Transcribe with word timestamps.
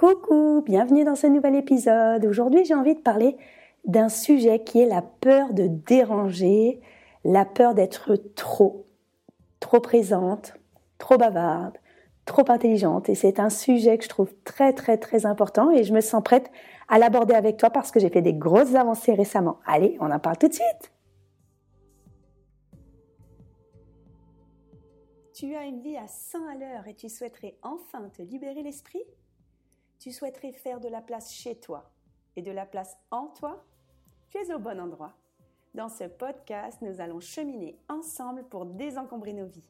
Coucou, 0.00 0.62
bienvenue 0.64 1.04
dans 1.04 1.14
ce 1.14 1.26
nouvel 1.26 1.54
épisode. 1.54 2.24
Aujourd'hui 2.24 2.64
j'ai 2.64 2.72
envie 2.72 2.94
de 2.94 3.00
parler 3.00 3.36
d'un 3.84 4.08
sujet 4.08 4.64
qui 4.64 4.80
est 4.80 4.86
la 4.86 5.02
peur 5.02 5.52
de 5.52 5.66
déranger, 5.66 6.80
la 7.22 7.44
peur 7.44 7.74
d'être 7.74 8.16
trop, 8.34 8.86
trop 9.60 9.78
présente, 9.78 10.54
trop 10.96 11.18
bavarde, 11.18 11.76
trop 12.24 12.46
intelligente. 12.48 13.10
Et 13.10 13.14
c'est 13.14 13.38
un 13.38 13.50
sujet 13.50 13.98
que 13.98 14.04
je 14.04 14.08
trouve 14.08 14.32
très 14.42 14.72
très 14.72 14.96
très 14.96 15.26
important 15.26 15.70
et 15.70 15.84
je 15.84 15.92
me 15.92 16.00
sens 16.00 16.22
prête 16.24 16.50
à 16.88 16.98
l'aborder 16.98 17.34
avec 17.34 17.58
toi 17.58 17.68
parce 17.68 17.90
que 17.90 18.00
j'ai 18.00 18.08
fait 18.08 18.22
des 18.22 18.32
grosses 18.32 18.74
avancées 18.76 19.12
récemment. 19.12 19.58
Allez, 19.66 19.98
on 20.00 20.10
en 20.10 20.18
parle 20.18 20.38
tout 20.38 20.48
de 20.48 20.54
suite. 20.54 20.92
Tu 25.34 25.54
as 25.54 25.64
une 25.64 25.82
vie 25.82 25.98
à 25.98 26.06
100 26.08 26.38
à 26.46 26.54
l'heure 26.54 26.88
et 26.88 26.94
tu 26.94 27.10
souhaiterais 27.10 27.58
enfin 27.60 28.08
te 28.16 28.22
libérer 28.22 28.62
l'esprit? 28.62 29.04
Tu 30.00 30.12
souhaiterais 30.12 30.52
faire 30.52 30.80
de 30.80 30.88
la 30.88 31.02
place 31.02 31.30
chez 31.30 31.56
toi 31.56 31.90
et 32.34 32.40
de 32.40 32.50
la 32.50 32.64
place 32.64 32.96
en 33.10 33.26
toi 33.26 33.62
Tu 34.30 34.38
es 34.38 34.50
au 34.50 34.58
bon 34.58 34.80
endroit. 34.80 35.12
Dans 35.74 35.90
ce 35.90 36.04
podcast, 36.04 36.78
nous 36.80 37.02
allons 37.02 37.20
cheminer 37.20 37.78
ensemble 37.90 38.44
pour 38.44 38.64
désencombrer 38.64 39.34
nos 39.34 39.44
vies. 39.44 39.68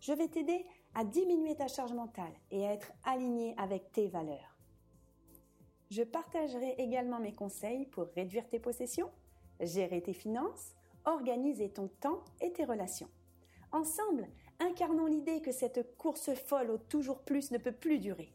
Je 0.00 0.12
vais 0.12 0.26
t'aider 0.26 0.66
à 0.96 1.04
diminuer 1.04 1.54
ta 1.54 1.68
charge 1.68 1.92
mentale 1.92 2.32
et 2.50 2.66
à 2.66 2.72
être 2.72 2.90
aligné 3.04 3.54
avec 3.56 3.92
tes 3.92 4.08
valeurs. 4.08 4.58
Je 5.88 6.02
partagerai 6.02 6.74
également 6.78 7.20
mes 7.20 7.32
conseils 7.32 7.86
pour 7.86 8.06
réduire 8.16 8.48
tes 8.48 8.58
possessions, 8.58 9.12
gérer 9.60 10.02
tes 10.02 10.14
finances, 10.14 10.74
organiser 11.04 11.70
ton 11.70 11.86
temps 12.00 12.24
et 12.40 12.52
tes 12.52 12.64
relations. 12.64 13.10
Ensemble, 13.70 14.26
incarnons 14.58 15.06
l'idée 15.06 15.40
que 15.40 15.52
cette 15.52 15.96
course 15.96 16.34
folle 16.34 16.72
au 16.72 16.78
toujours 16.78 17.20
plus 17.20 17.52
ne 17.52 17.58
peut 17.58 17.70
plus 17.70 18.00
durer. 18.00 18.34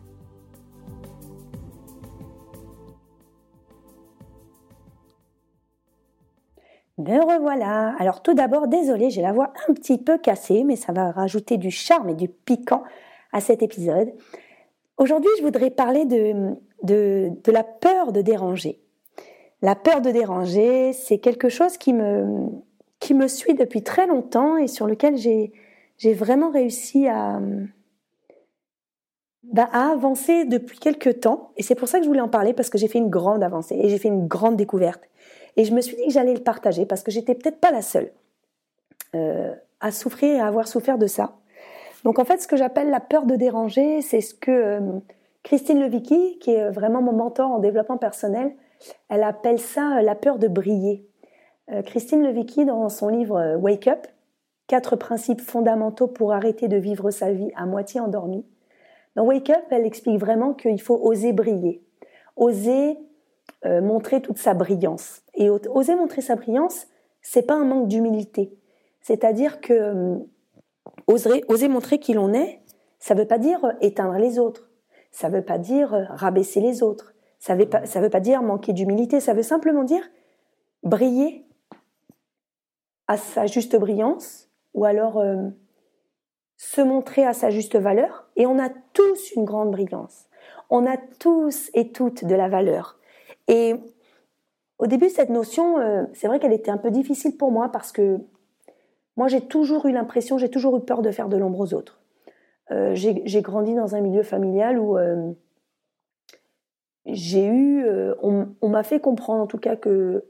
Me 6.97 7.19
revoilà. 7.19 7.95
Alors 7.99 8.21
tout 8.21 8.33
d'abord, 8.33 8.67
désolé, 8.67 9.09
j'ai 9.09 9.21
la 9.21 9.31
voix 9.31 9.53
un 9.67 9.73
petit 9.73 9.97
peu 9.97 10.17
cassée, 10.17 10.63
mais 10.63 10.75
ça 10.75 10.91
va 10.91 11.11
rajouter 11.11 11.57
du 11.57 11.71
charme 11.71 12.09
et 12.09 12.15
du 12.15 12.27
piquant 12.27 12.83
à 13.31 13.41
cet 13.41 13.63
épisode. 13.63 14.11
Aujourd'hui, 14.97 15.31
je 15.37 15.43
voudrais 15.43 15.69
parler 15.69 16.05
de, 16.05 17.51
la 17.51 17.63
peur 17.63 18.11
de 18.11 18.21
déranger. 18.21 18.79
La 19.61 19.75
peur 19.75 20.01
de 20.01 20.11
déranger, 20.11 20.93
c'est 20.93 21.17
quelque 21.17 21.49
chose 21.49 21.77
qui 21.77 21.93
me, 21.93 23.27
suit 23.27 23.55
depuis 23.55 23.83
très 23.83 24.07
longtemps 24.07 24.57
et 24.57 24.67
sur 24.67 24.87
lequel 24.87 25.17
j'ai 25.17 25.53
j'ai 26.01 26.15
vraiment 26.15 26.49
réussi 26.49 27.07
à, 27.07 27.39
bah, 29.43 29.69
à 29.71 29.91
avancer 29.91 30.45
depuis 30.45 30.79
quelques 30.79 31.19
temps. 31.19 31.51
Et 31.57 31.63
c'est 31.63 31.75
pour 31.75 31.87
ça 31.87 31.99
que 31.99 32.03
je 32.03 32.09
voulais 32.09 32.21
en 32.21 32.27
parler, 32.27 32.53
parce 32.53 32.71
que 32.71 32.79
j'ai 32.79 32.87
fait 32.87 32.97
une 32.97 33.11
grande 33.11 33.43
avancée 33.43 33.75
et 33.79 33.87
j'ai 33.87 33.99
fait 33.99 34.07
une 34.07 34.25
grande 34.27 34.55
découverte. 34.55 35.03
Et 35.57 35.65
je 35.65 35.73
me 35.73 35.81
suis 35.81 35.95
dit 35.95 36.05
que 36.07 36.11
j'allais 36.11 36.33
le 36.33 36.41
partager, 36.41 36.85
parce 36.85 37.03
que 37.03 37.11
j'étais 37.11 37.35
peut-être 37.35 37.59
pas 37.59 37.71
la 37.71 37.81
seule 37.81 38.11
euh, 39.15 39.53
à 39.79 39.91
souffrir 39.91 40.35
et 40.35 40.39
à 40.39 40.47
avoir 40.47 40.67
souffert 40.67 40.97
de 40.97 41.07
ça. 41.07 41.35
Donc 42.03 42.19
en 42.19 42.25
fait, 42.25 42.41
ce 42.41 42.47
que 42.47 42.57
j'appelle 42.57 42.89
la 42.89 42.99
peur 42.99 43.25
de 43.25 43.35
déranger, 43.35 44.01
c'est 44.01 44.21
ce 44.21 44.33
que 44.33 44.51
euh, 44.51 44.79
Christine 45.43 45.79
Levicki, 45.79 46.39
qui 46.39 46.51
est 46.51 46.69
vraiment 46.69 47.01
mon 47.01 47.13
mentor 47.13 47.51
en 47.51 47.59
développement 47.59 47.97
personnel, 47.97 48.53
elle 49.09 49.23
appelle 49.23 49.59
ça 49.59 49.97
euh, 49.97 50.01
la 50.01 50.15
peur 50.15 50.39
de 50.39 50.47
briller. 50.47 51.05
Christine 51.85 52.21
Levicki, 52.21 52.65
dans 52.65 52.89
son 52.89 53.07
livre 53.07 53.55
Wake 53.55 53.87
Up, 53.87 54.05
Quatre 54.71 54.95
principes 54.95 55.41
fondamentaux 55.41 56.07
pour 56.07 56.31
arrêter 56.31 56.69
de 56.69 56.77
vivre 56.77 57.11
sa 57.11 57.33
vie 57.33 57.51
à 57.57 57.65
moitié 57.65 57.99
endormie. 57.99 58.45
Dans 59.17 59.25
Wake 59.25 59.49
Up, 59.49 59.65
elle 59.69 59.85
explique 59.85 60.17
vraiment 60.17 60.53
qu'il 60.53 60.79
faut 60.79 60.97
oser 60.97 61.33
briller, 61.33 61.83
oser 62.37 62.97
euh, 63.63 63.79
montrer 63.79 64.23
toute 64.23 64.39
sa 64.39 64.55
brillance. 64.55 65.21
Et 65.35 65.51
oser 65.51 65.95
montrer 65.95 66.21
sa 66.21 66.35
brillance, 66.35 66.87
c'est 67.21 67.43
pas 67.43 67.53
un 67.53 67.63
manque 67.63 67.87
d'humilité. 67.87 68.57
C'est-à-dire 69.01 69.61
que 69.61 69.73
euh, 69.73 70.15
oser, 71.05 71.43
oser 71.47 71.67
montrer 71.67 71.99
qui 71.99 72.13
l'on 72.13 72.33
est, 72.33 72.61
ça 72.97 73.13
veut 73.13 73.27
pas 73.27 73.37
dire 73.37 73.63
euh, 73.63 73.73
éteindre 73.81 74.17
les 74.17 74.39
autres. 74.39 74.71
Ça 75.11 75.29
veut 75.29 75.43
pas 75.43 75.59
dire 75.59 75.91
rabaisser 76.09 76.59
les 76.59 76.81
autres. 76.81 77.13
Ça 77.37 77.53
veut 77.53 77.67
pas, 77.67 77.81
veut 77.81 78.09
pas 78.09 78.19
dire 78.19 78.41
manquer 78.41 78.73
d'humilité. 78.73 79.19
Ça 79.19 79.35
veut 79.35 79.43
simplement 79.43 79.83
dire 79.83 80.09
briller 80.81 81.45
à 83.07 83.17
sa 83.17 83.45
juste 83.45 83.75
brillance 83.75 84.49
ou 84.73 84.85
alors 84.85 85.21
se 86.55 86.79
montrer 86.79 87.25
à 87.25 87.33
sa 87.33 87.49
juste 87.49 87.75
valeur. 87.75 88.29
Et 88.37 88.45
on 88.45 88.57
a 88.57 88.69
tous 88.93 89.33
une 89.33 89.43
grande 89.43 89.71
brillance. 89.71 90.27
On 90.69 90.85
a 90.85 90.95
tous 91.19 91.69
et 91.73 91.91
toutes 91.91 92.23
de 92.23 92.35
la 92.35 92.47
valeur. 92.47 92.97
Et 93.47 93.75
au 94.79 94.87
début, 94.87 95.09
cette 95.09 95.29
notion, 95.29 95.79
euh, 95.79 96.03
c'est 96.13 96.27
vrai 96.27 96.39
qu'elle 96.39 96.53
était 96.53 96.71
un 96.71 96.77
peu 96.77 96.91
difficile 96.91 97.37
pour 97.37 97.51
moi 97.51 97.69
parce 97.69 97.91
que 97.91 98.19
moi, 99.17 99.27
j'ai 99.27 99.41
toujours 99.41 99.85
eu 99.85 99.91
l'impression, 99.91 100.37
j'ai 100.37 100.49
toujours 100.49 100.77
eu 100.77 100.81
peur 100.81 101.01
de 101.01 101.11
faire 101.11 101.29
de 101.29 101.37
l'ombre 101.37 101.59
aux 101.59 101.73
autres. 101.73 102.01
Euh, 102.71 102.95
j'ai 102.95 103.41
grandi 103.41 103.75
dans 103.75 103.95
un 103.95 104.01
milieu 104.01 104.23
familial 104.23 104.79
où 104.79 104.97
j'ai 107.05 107.45
eu, 107.45 107.85
on 108.21 108.69
m'a 108.69 108.83
fait 108.83 108.99
comprendre 108.99 109.41
en 109.41 109.47
tout 109.47 109.57
cas 109.57 109.75
que 109.75 110.23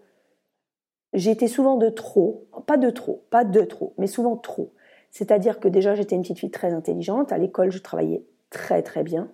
j'étais 1.14 1.48
souvent 1.48 1.78
de 1.78 1.90
trop, 1.90 2.48
pas 2.66 2.78
de 2.78 2.90
trop, 2.90 3.26
pas 3.30 3.44
de 3.44 3.62
trop, 3.62 3.94
mais 3.98 4.08
souvent 4.08 4.38
trop. 4.38 4.74
C'est-à-dire 5.12 5.60
que 5.60 5.68
déjà 5.68 5.96
j'étais 5.96 6.16
une 6.16 6.22
petite 6.22 6.40
fille 6.40 6.52
très 6.52 6.74
intelligente, 6.74 7.32
à 7.32 7.38
l'école 7.38 7.72
je 7.72 7.80
travaillais 7.80 8.26
très 8.50 8.82
très 8.82 9.04
bien. 9.04 9.30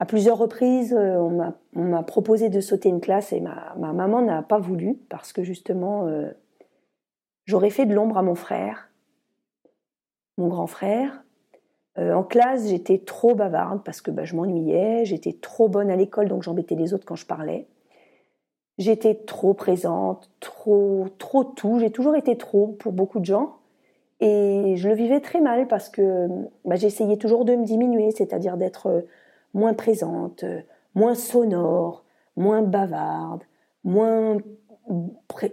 À 0.00 0.06
plusieurs 0.06 0.38
reprises, 0.38 0.94
euh, 0.94 1.52
on 1.76 1.84
m'a 1.84 2.02
proposé 2.02 2.48
de 2.48 2.62
sauter 2.62 2.88
une 2.88 3.02
classe 3.02 3.34
et 3.34 3.40
ma, 3.40 3.74
maman 3.76 4.22
n'a 4.22 4.42
pas 4.42 4.58
voulu 4.58 4.94
parce 5.10 5.34
que 5.34 5.42
justement 5.42 6.06
euh, 6.06 6.30
j'aurais 7.44 7.68
fait 7.68 7.84
de 7.84 7.94
l'ombre 7.94 8.16
à 8.16 8.22
mon 8.22 8.34
frère, 8.34 8.88
mon 10.38 10.48
grand 10.48 10.66
frère. 10.66 11.22
Euh, 11.98 12.14
en 12.14 12.22
classe, 12.22 12.68
j'étais 12.68 12.96
trop 12.96 13.34
bavarde 13.34 13.84
parce 13.84 14.00
que 14.00 14.10
bah, 14.10 14.24
je 14.24 14.36
m'ennuyais, 14.36 15.04
j'étais 15.04 15.34
trop 15.34 15.68
bonne 15.68 15.90
à 15.90 15.96
l'école 15.96 16.30
donc 16.30 16.44
j'embêtais 16.44 16.76
les 16.76 16.94
autres 16.94 17.04
quand 17.04 17.16
je 17.16 17.26
parlais. 17.26 17.68
J'étais 18.78 19.14
trop 19.14 19.52
présente, 19.52 20.30
trop, 20.40 21.08
trop 21.18 21.44
tout. 21.44 21.78
J'ai 21.78 21.90
toujours 21.90 22.16
été 22.16 22.38
trop 22.38 22.68
pour 22.68 22.92
beaucoup 22.92 23.20
de 23.20 23.26
gens. 23.26 23.58
Et 24.20 24.76
je 24.76 24.88
le 24.88 24.94
vivais 24.94 25.20
très 25.20 25.42
mal 25.42 25.68
parce 25.68 25.90
que 25.90 26.26
bah, 26.64 26.76
j'essayais 26.76 27.18
toujours 27.18 27.44
de 27.44 27.54
me 27.54 27.66
diminuer, 27.66 28.10
c'est-à-dire 28.12 28.56
d'être 28.56 29.04
moins 29.54 29.74
présente, 29.74 30.44
euh, 30.44 30.60
moins 30.94 31.14
sonore, 31.14 32.04
moins 32.36 32.62
bavarde, 32.62 33.42
moins, 33.84 34.38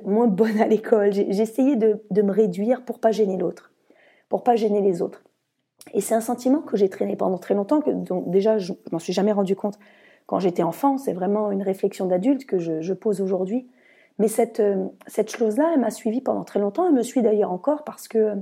moins 0.05 0.27
bonne 0.27 0.59
à 0.59 0.67
l'école. 0.67 1.13
J'essayais 1.13 1.75
de, 1.75 2.01
de, 2.11 2.21
me 2.21 2.31
réduire 2.31 2.83
pour 2.83 2.99
pas 2.99 3.11
gêner 3.11 3.37
l'autre, 3.37 3.73
pour 4.29 4.43
pas 4.43 4.55
gêner 4.55 4.81
les 4.81 5.01
autres. 5.01 5.23
Et 5.93 6.01
c'est 6.01 6.15
un 6.15 6.21
sentiment 6.21 6.61
que 6.61 6.77
j'ai 6.77 6.89
traîné 6.89 7.15
pendant 7.15 7.37
très 7.37 7.53
longtemps, 7.53 7.81
que 7.81 7.91
donc 7.91 8.29
déjà 8.29 8.57
je 8.57 8.73
m'en 8.91 8.99
suis 8.99 9.13
jamais 9.13 9.31
rendu 9.31 9.55
compte 9.55 9.77
quand 10.25 10.39
j'étais 10.39 10.63
enfant. 10.63 10.97
C'est 10.97 11.13
vraiment 11.13 11.51
une 11.51 11.61
réflexion 11.61 12.05
d'adulte 12.05 12.45
que 12.45 12.59
je, 12.59 12.93
pose 12.93 13.21
aujourd'hui. 13.21 13.67
Mais 14.19 14.27
cette, 14.27 14.59
euh, 14.59 14.87
cette 15.05 15.29
chose-là, 15.29 15.71
elle 15.73 15.79
m'a 15.79 15.91
suivie 15.91 16.21
pendant 16.21 16.43
très 16.43 16.59
longtemps. 16.59 16.87
Elle 16.87 16.95
me 16.95 17.03
suit 17.03 17.21
d'ailleurs 17.21 17.51
encore 17.51 17.83
parce 17.83 18.07
que 18.07 18.33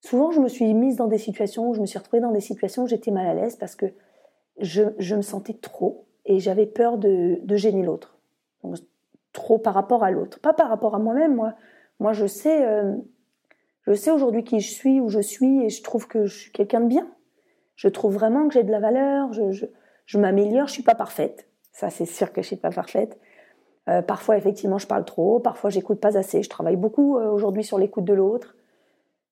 souvent, 0.00 0.30
je 0.30 0.40
me 0.40 0.48
suis 0.48 0.72
mise 0.72 0.96
dans 0.96 1.08
des 1.08 1.18
situations 1.18 1.68
où 1.68 1.74
je 1.74 1.80
me 1.80 1.86
suis 1.86 1.98
retrouvée 1.98 2.20
dans 2.20 2.30
des 2.30 2.40
situations 2.40 2.84
où 2.84 2.86
j'étais 2.86 3.10
mal 3.10 3.26
à 3.26 3.34
l'aise 3.34 3.56
parce 3.56 3.74
que 3.74 3.86
je, 4.60 5.14
me 5.14 5.22
sentais 5.22 5.54
trop 5.54 6.06
et 6.24 6.38
j'avais 6.38 6.66
peur 6.66 6.98
de, 6.98 7.40
gêner 7.56 7.82
l'autre. 7.82 8.18
Trop 9.32 9.58
par 9.58 9.74
rapport 9.74 10.02
à 10.02 10.10
l'autre. 10.10 10.40
Pas 10.40 10.52
par 10.52 10.68
rapport 10.68 10.94
à 10.94 10.98
moi-même. 10.98 11.34
Moi, 11.34 11.54
moi 12.00 12.12
je 12.12 12.26
sais, 12.26 12.66
euh, 12.66 12.94
je 13.82 13.94
sais 13.94 14.10
aujourd'hui 14.10 14.44
qui 14.44 14.60
je 14.60 14.70
suis, 14.70 15.00
où 15.00 15.08
je 15.08 15.20
suis 15.20 15.64
et 15.64 15.68
je 15.68 15.82
trouve 15.82 16.08
que 16.08 16.26
je 16.26 16.36
suis 16.36 16.52
quelqu'un 16.52 16.80
de 16.80 16.88
bien. 16.88 17.08
Je 17.76 17.88
trouve 17.88 18.14
vraiment 18.14 18.48
que 18.48 18.54
j'ai 18.54 18.64
de 18.64 18.72
la 18.72 18.80
valeur. 18.80 19.32
je, 19.32 19.52
je 19.52 19.66
je 20.06 20.16
m'améliore, 20.16 20.68
je 20.68 20.72
suis 20.72 20.82
pas 20.82 20.94
parfaite. 20.94 21.48
Ça, 21.70 21.90
c'est 21.90 22.06
sûr 22.06 22.32
que 22.32 22.40
je 22.40 22.46
suis 22.46 22.56
pas 22.56 22.70
parfaite. 22.70 23.20
Euh, 23.90 24.00
parfois, 24.00 24.38
effectivement, 24.38 24.78
je 24.78 24.86
parle 24.86 25.04
trop. 25.04 25.38
Parfois, 25.38 25.68
j'écoute 25.68 26.00
pas 26.00 26.16
assez. 26.16 26.42
Je 26.42 26.48
travaille 26.48 26.76
beaucoup 26.76 27.18
euh, 27.18 27.30
aujourd'hui 27.30 27.62
sur 27.62 27.78
l'écoute 27.78 28.06
de 28.06 28.14
l'autre, 28.14 28.56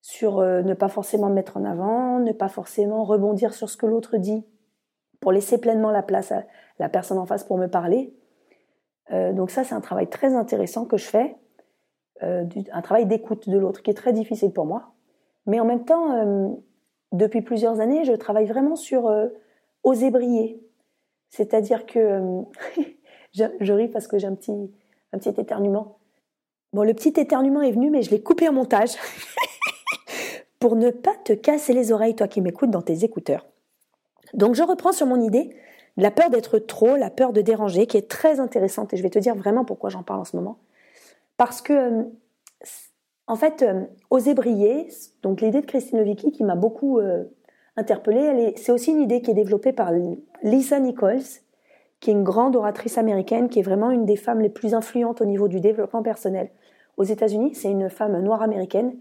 sur 0.02 0.42
ne 0.42 0.74
pas 0.74 0.88
forcément 0.88 1.30
me 1.30 1.34
mettre 1.34 1.56
en 1.56 1.64
avant, 1.64 2.20
ne 2.20 2.32
pas 2.32 2.48
forcément 2.48 3.04
rebondir 3.04 3.54
sur 3.54 3.70
ce 3.70 3.78
que 3.78 3.86
l'autre 3.86 4.18
dit, 4.18 4.44
pour 5.20 5.32
laisser 5.32 5.58
pleinement 5.58 5.90
la 5.90 6.02
place 6.02 6.32
à 6.32 6.44
la 6.78 6.88
personne 6.88 7.18
en 7.18 7.26
face 7.26 7.44
pour 7.44 7.58
me 7.58 7.66
parler. 7.66 8.14
Euh, 9.12 9.32
donc 9.32 9.50
ça, 9.50 9.64
c'est 9.64 9.74
un 9.74 9.80
travail 9.80 10.08
très 10.08 10.34
intéressant 10.34 10.84
que 10.84 10.96
je 10.96 11.04
fais, 11.04 11.36
euh, 12.22 12.44
un 12.72 12.82
travail 12.82 13.06
d'écoute 13.06 13.48
de 13.48 13.58
l'autre 13.58 13.82
qui 13.82 13.90
est 13.90 13.94
très 13.94 14.12
difficile 14.12 14.52
pour 14.52 14.66
moi. 14.66 14.92
Mais 15.46 15.60
en 15.60 15.64
même 15.64 15.84
temps, 15.84 16.12
euh, 16.12 16.48
depuis 17.12 17.42
plusieurs 17.42 17.80
années, 17.80 18.04
je 18.04 18.12
travaille 18.12 18.46
vraiment 18.46 18.76
sur 18.76 19.12
oser 19.84 20.10
briller. 20.10 20.60
C'est-à-dire 21.30 21.86
que 21.86 22.20
je, 23.32 23.44
je, 23.60 23.72
ris 23.72 23.88
parce 23.88 24.08
que 24.08 24.18
j'ai 24.18 24.26
un 24.26 24.34
petit, 24.34 24.70
un 25.12 25.18
petit 25.18 25.40
éternuement. 25.40 25.98
Bon, 26.72 26.82
le 26.82 26.94
petit 26.94 27.18
éternuement 27.20 27.62
est 27.62 27.70
venu, 27.70 27.90
mais 27.90 28.02
je 28.02 28.10
l'ai 28.10 28.20
coupé 28.20 28.48
en 28.48 28.52
montage 28.52 28.96
pour 30.58 30.74
ne 30.74 30.90
pas 30.90 31.14
te 31.24 31.32
casser 31.32 31.72
les 31.72 31.92
oreilles, 31.92 32.16
toi 32.16 32.26
qui 32.26 32.40
m'écoutes 32.40 32.70
dans 32.70 32.82
tes 32.82 33.04
écouteurs. 33.04 33.46
Donc 34.36 34.54
je 34.54 34.62
reprends 34.62 34.92
sur 34.92 35.06
mon 35.06 35.20
idée 35.20 35.50
la 35.96 36.10
peur 36.10 36.30
d'être 36.30 36.58
trop, 36.58 36.96
la 36.96 37.10
peur 37.10 37.32
de 37.32 37.40
déranger, 37.40 37.86
qui 37.86 37.96
est 37.96 38.08
très 38.08 38.38
intéressante, 38.38 38.92
et 38.92 38.96
je 38.96 39.02
vais 39.02 39.10
te 39.10 39.18
dire 39.18 39.34
vraiment 39.34 39.64
pourquoi 39.64 39.90
j'en 39.90 40.02
parle 40.02 40.20
en 40.20 40.24
ce 40.24 40.36
moment. 40.36 40.58
Parce 41.36 41.62
que, 41.62 41.72
euh, 41.72 42.02
en 43.26 43.36
fait, 43.36 43.62
euh, 43.62 43.84
oser 44.10 44.34
briller, 44.34 44.88
donc 45.22 45.40
l'idée 45.40 45.60
de 45.60 45.66
Christine 45.66 46.02
Vicky 46.02 46.32
qui 46.32 46.44
m'a 46.44 46.54
beaucoup 46.54 46.98
euh, 46.98 47.24
interpellée, 47.76 48.54
c'est 48.56 48.72
aussi 48.72 48.90
une 48.90 49.00
idée 49.00 49.22
qui 49.22 49.30
est 49.30 49.34
développée 49.34 49.72
par 49.72 49.90
Lisa 50.42 50.78
Nichols, 50.78 51.40
qui 52.00 52.10
est 52.10 52.12
une 52.12 52.24
grande 52.24 52.56
oratrice 52.56 52.98
américaine, 52.98 53.48
qui 53.48 53.60
est 53.60 53.62
vraiment 53.62 53.90
une 53.90 54.04
des 54.04 54.16
femmes 54.16 54.40
les 54.40 54.50
plus 54.50 54.74
influentes 54.74 55.22
au 55.22 55.24
niveau 55.24 55.48
du 55.48 55.60
développement 55.60 56.02
personnel 56.02 56.50
aux 56.98 57.04
États-Unis. 57.04 57.54
C'est 57.54 57.70
une 57.70 57.88
femme 57.88 58.20
noire 58.20 58.42
américaine 58.42 58.96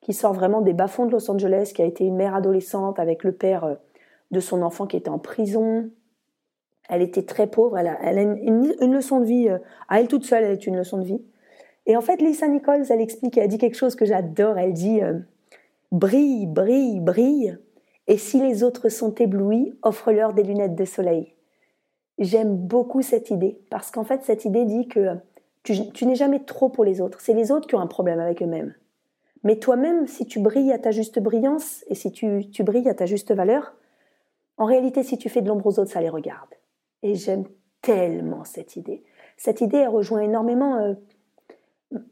qui 0.00 0.12
sort 0.12 0.32
vraiment 0.32 0.60
des 0.60 0.72
bas-fonds 0.72 1.06
de 1.06 1.12
Los 1.12 1.30
Angeles, 1.30 1.72
qui 1.74 1.82
a 1.82 1.84
été 1.84 2.04
une 2.04 2.16
mère 2.16 2.34
adolescente 2.34 2.98
avec 2.98 3.22
le 3.22 3.32
père 3.32 3.76
de 4.30 4.40
son 4.40 4.62
enfant 4.62 4.86
qui 4.86 4.96
était 4.96 5.10
en 5.10 5.18
prison, 5.18 5.90
elle 6.90 7.02
était 7.02 7.22
très 7.22 7.46
pauvre. 7.46 7.78
Elle 7.78 7.88
a, 7.88 8.22
une, 8.22 8.92
leçon 8.92 9.20
de 9.20 9.24
vie. 9.24 9.48
Euh, 9.48 9.58
à 9.88 10.00
elle 10.00 10.08
toute 10.08 10.24
seule, 10.24 10.44
elle 10.44 10.52
est 10.52 10.66
une 10.66 10.76
leçon 10.76 10.98
de 10.98 11.04
vie. 11.04 11.22
Et 11.86 11.96
en 11.96 12.00
fait, 12.00 12.20
Lisa 12.20 12.46
Nichols, 12.48 12.84
elle 12.90 13.00
explique, 13.00 13.38
elle 13.38 13.48
dit 13.48 13.58
quelque 13.58 13.76
chose 13.76 13.94
que 13.94 14.04
j'adore. 14.04 14.58
Elle 14.58 14.72
dit 14.72 15.00
euh, 15.02 15.18
brille, 15.92 16.46
brille, 16.46 17.00
brille. 17.00 17.56
Et 18.06 18.18
si 18.18 18.40
les 18.40 18.64
autres 18.64 18.88
sont 18.88 19.14
éblouis, 19.14 19.72
offre-leur 19.82 20.32
des 20.32 20.42
lunettes 20.42 20.74
de 20.74 20.84
soleil. 20.84 21.34
J'aime 22.18 22.56
beaucoup 22.56 23.02
cette 23.02 23.30
idée 23.30 23.60
parce 23.70 23.90
qu'en 23.90 24.04
fait, 24.04 24.24
cette 24.24 24.44
idée 24.44 24.64
dit 24.64 24.88
que 24.88 25.16
tu, 25.62 26.06
n'es 26.06 26.16
jamais 26.16 26.40
trop 26.40 26.68
pour 26.68 26.84
les 26.84 27.00
autres. 27.00 27.20
C'est 27.20 27.34
les 27.34 27.52
autres 27.52 27.68
qui 27.68 27.76
ont 27.76 27.80
un 27.80 27.86
problème 27.86 28.18
avec 28.18 28.42
eux-mêmes. 28.42 28.74
Mais 29.44 29.56
toi-même, 29.56 30.06
si 30.06 30.26
tu 30.26 30.40
brilles 30.40 30.72
à 30.72 30.78
ta 30.78 30.90
juste 30.90 31.18
brillance 31.18 31.84
et 31.88 31.94
si 31.94 32.10
tu, 32.12 32.50
tu 32.50 32.62
brilles 32.62 32.88
à 32.88 32.94
ta 32.94 33.06
juste 33.06 33.32
valeur, 33.32 33.74
en 34.60 34.66
réalité, 34.66 35.02
si 35.02 35.16
tu 35.16 35.30
fais 35.30 35.40
de 35.40 35.48
l'ombre 35.48 35.66
aux 35.66 35.80
autres, 35.80 35.90
ça 35.90 36.02
les 36.02 36.10
regarde. 36.10 36.50
Et 37.02 37.14
j'aime 37.14 37.44
tellement 37.80 38.44
cette 38.44 38.76
idée. 38.76 39.02
Cette 39.38 39.62
idée, 39.62 39.78
elle 39.78 39.88
rejoint 39.88 40.20
énormément 40.20 40.76
euh, 40.76 40.92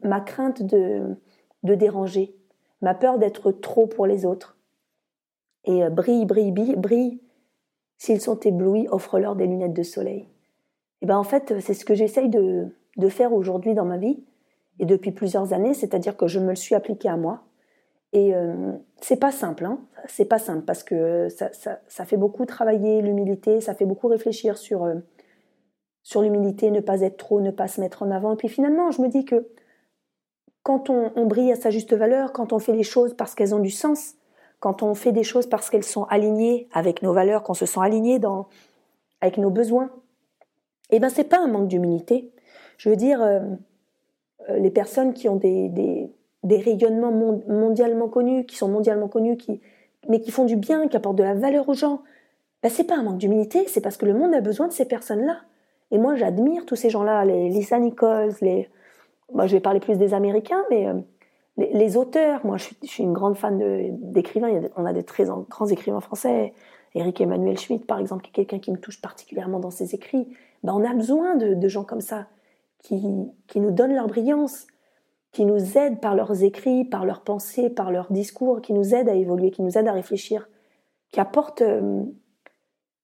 ma 0.01 0.19
crainte 0.19 0.63
de, 0.63 1.15
de 1.61 1.75
déranger, 1.75 2.35
ma 2.81 2.95
peur 2.95 3.19
d'être 3.19 3.51
trop 3.51 3.85
pour 3.85 4.07
les 4.07 4.25
autres. 4.25 4.57
Et 5.65 5.83
euh, 5.83 5.91
brille, 5.91 6.25
brille, 6.25 6.51
brille, 6.51 6.75
brille. 6.75 7.21
S'ils 7.99 8.19
sont 8.19 8.39
éblouis, 8.39 8.87
offre-leur 8.89 9.35
des 9.35 9.45
lunettes 9.45 9.73
de 9.73 9.83
soleil. 9.83 10.27
Et 11.03 11.05
ben 11.05 11.17
en 11.17 11.23
fait, 11.23 11.59
c'est 11.59 11.75
ce 11.75 11.85
que 11.85 11.93
j'essaye 11.93 12.29
de, 12.29 12.69
de 12.97 13.09
faire 13.09 13.31
aujourd'hui 13.31 13.75
dans 13.75 13.85
ma 13.85 13.97
vie 13.97 14.23
et 14.79 14.85
depuis 14.85 15.11
plusieurs 15.11 15.53
années, 15.53 15.75
c'est-à-dire 15.75 16.17
que 16.17 16.25
je 16.25 16.39
me 16.39 16.49
le 16.49 16.55
suis 16.55 16.73
appliqué 16.73 17.09
à 17.09 17.15
moi. 17.15 17.43
Et 18.13 18.33
euh, 18.33 18.73
c'est 19.01 19.19
pas 19.19 19.31
simple, 19.31 19.65
hein. 19.65 19.79
C'est 20.07 20.25
pas 20.25 20.39
simple 20.39 20.63
parce 20.63 20.83
que 20.83 21.29
ça, 21.29 21.51
ça, 21.53 21.79
ça 21.87 22.05
fait 22.05 22.17
beaucoup 22.17 22.45
travailler 22.45 23.01
l'humilité, 23.01 23.61
ça 23.61 23.75
fait 23.75 23.85
beaucoup 23.85 24.07
réfléchir 24.07 24.57
sur 24.57 24.83
euh, 24.83 24.95
sur 26.03 26.21
l'humilité, 26.21 26.71
ne 26.71 26.79
pas 26.79 27.01
être 27.01 27.17
trop, 27.17 27.41
ne 27.41 27.51
pas 27.51 27.67
se 27.67 27.79
mettre 27.81 28.01
en 28.01 28.09
avant. 28.09 28.33
Et 28.33 28.35
puis 28.35 28.47
finalement, 28.47 28.91
je 28.91 29.01
me 29.01 29.09
dis 29.09 29.25
que 29.25 29.47
quand 30.63 30.89
on, 30.89 31.25
brille 31.25 31.51
à 31.51 31.55
sa 31.55 31.69
juste 31.69 31.93
valeur, 31.93 32.33
quand 32.33 32.53
on 32.53 32.59
fait 32.59 32.73
les 32.73 32.83
choses 32.83 33.13
parce 33.15 33.35
qu'elles 33.35 33.55
ont 33.55 33.59
du 33.59 33.69
sens, 33.69 34.15
quand 34.59 34.83
on 34.83 34.93
fait 34.95 35.11
des 35.11 35.23
choses 35.23 35.47
parce 35.47 35.69
qu'elles 35.69 35.83
sont 35.83 36.03
alignées 36.05 36.67
avec 36.73 37.01
nos 37.01 37.13
valeurs, 37.13 37.43
qu'on 37.43 37.53
se 37.53 37.65
sent 37.65 37.79
aligné 37.81 38.19
dans 38.19 38.47
avec 39.21 39.37
nos 39.37 39.49
besoins, 39.49 39.89
eh 40.89 40.99
ben 40.99 41.09
c'est 41.09 41.25
pas 41.25 41.39
un 41.39 41.47
manque 41.47 41.67
d'humilité. 41.67 42.31
Je 42.77 42.89
veux 42.89 42.95
dire, 42.95 43.21
euh, 43.21 43.41
euh 44.49 44.57
les 44.59 44.71
personnes 44.71 45.13
qui 45.13 45.29
ont 45.29 45.35
des 45.35 46.11
des 46.43 46.57
rayonnements 46.57 47.11
mondialement 47.47 48.07
connus, 48.07 48.45
qui 48.45 48.55
sont 48.55 48.69
mondialement 48.69 49.07
connus, 49.07 49.37
qui, 49.37 49.61
mais 50.07 50.21
qui 50.21 50.31
font 50.31 50.45
du 50.45 50.55
bien, 50.55 50.87
qui 50.87 50.95
apportent 50.95 51.17
de 51.17 51.23
la 51.23 51.33
valeur 51.33 51.67
aux 51.67 51.73
gens, 51.73 52.01
ben, 52.63 52.69
c'est 52.69 52.85
pas 52.85 52.95
un 52.95 53.03
manque 53.03 53.17
d'humilité, 53.17 53.65
c'est 53.67 53.81
parce 53.81 53.97
que 53.97 54.05
le 54.05 54.13
monde 54.13 54.33
a 54.33 54.41
besoin 54.41 54.67
de 54.67 54.73
ces 54.73 54.85
personnes-là. 54.85 55.37
Et 55.91 55.97
moi, 55.97 56.15
j'admire 56.15 56.65
tous 56.65 56.75
ces 56.75 56.89
gens-là, 56.89 57.25
les 57.25 57.49
Lisa 57.49 57.79
Nichols, 57.79 58.33
les, 58.41 58.69
moi, 59.33 59.47
je 59.47 59.53
vais 59.53 59.59
parler 59.59 59.79
plus 59.79 59.97
des 59.97 60.13
Américains, 60.13 60.63
mais 60.69 60.87
euh, 60.87 60.93
les, 61.57 61.97
auteurs. 61.97 62.45
Moi, 62.45 62.57
je 62.57 62.69
suis, 62.83 63.03
une 63.03 63.13
grande 63.13 63.37
fan 63.37 63.59
d'écrivains. 64.11 64.61
On 64.75 64.85
a 64.85 64.93
des 64.93 65.03
très 65.03 65.25
grands 65.49 65.67
écrivains 65.67 66.01
français. 66.01 66.53
Eric 66.95 67.21
Emmanuel 67.21 67.57
Schmitt, 67.57 67.85
par 67.85 67.99
exemple, 67.99 68.23
qui 68.23 68.29
est 68.29 68.33
quelqu'un 68.33 68.59
qui 68.59 68.71
me 68.71 68.77
touche 68.77 69.01
particulièrement 69.01 69.59
dans 69.59 69.71
ses 69.71 69.93
écrits. 69.93 70.27
Ben, 70.63 70.73
on 70.73 70.83
a 70.83 70.93
besoin 70.93 71.35
de, 71.35 71.53
de 71.53 71.67
gens 71.67 71.83
comme 71.83 72.01
ça, 72.01 72.27
qui, 72.79 73.01
qui 73.47 73.59
nous 73.59 73.71
donnent 73.71 73.93
leur 73.93 74.07
brillance, 74.07 74.65
qui 75.31 75.45
nous 75.45 75.77
aident 75.77 75.99
par 75.99 76.15
leurs 76.15 76.43
écrits, 76.43 76.85
par 76.85 77.05
leurs 77.05 77.21
pensées, 77.21 77.69
par 77.69 77.91
leurs 77.91 78.11
discours, 78.11 78.61
qui 78.61 78.73
nous 78.73 78.95
aident 78.95 79.09
à 79.09 79.15
évoluer, 79.15 79.51
qui 79.51 79.61
nous 79.61 79.77
aident 79.77 79.87
à 79.87 79.93
réfléchir, 79.93 80.49
qui 81.11 81.19
euh, 81.61 82.03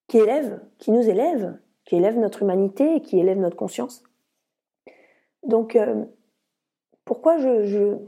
qui 0.07 0.17
élèvent, 0.17 0.59
qui 0.77 0.91
nous 0.91 1.07
élèvent, 1.07 1.57
qui 1.85 1.95
élèvent 1.95 2.19
notre 2.19 2.41
humanité 2.43 2.95
et 2.95 3.01
qui 3.01 3.19
élèvent 3.19 3.39
notre 3.39 3.55
conscience. 3.55 4.03
Donc, 5.43 5.75
euh, 5.75 6.05
pourquoi 7.05 7.37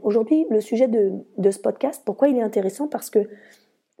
aujourd'hui 0.02 0.46
le 0.50 0.60
sujet 0.60 0.88
de, 0.88 1.12
de, 1.36 1.50
ce 1.50 1.60
podcast, 1.60 2.02
pourquoi 2.04 2.28
il 2.28 2.36
est 2.36 2.42
intéressant? 2.42 2.88
Parce 2.88 3.10
que 3.10 3.28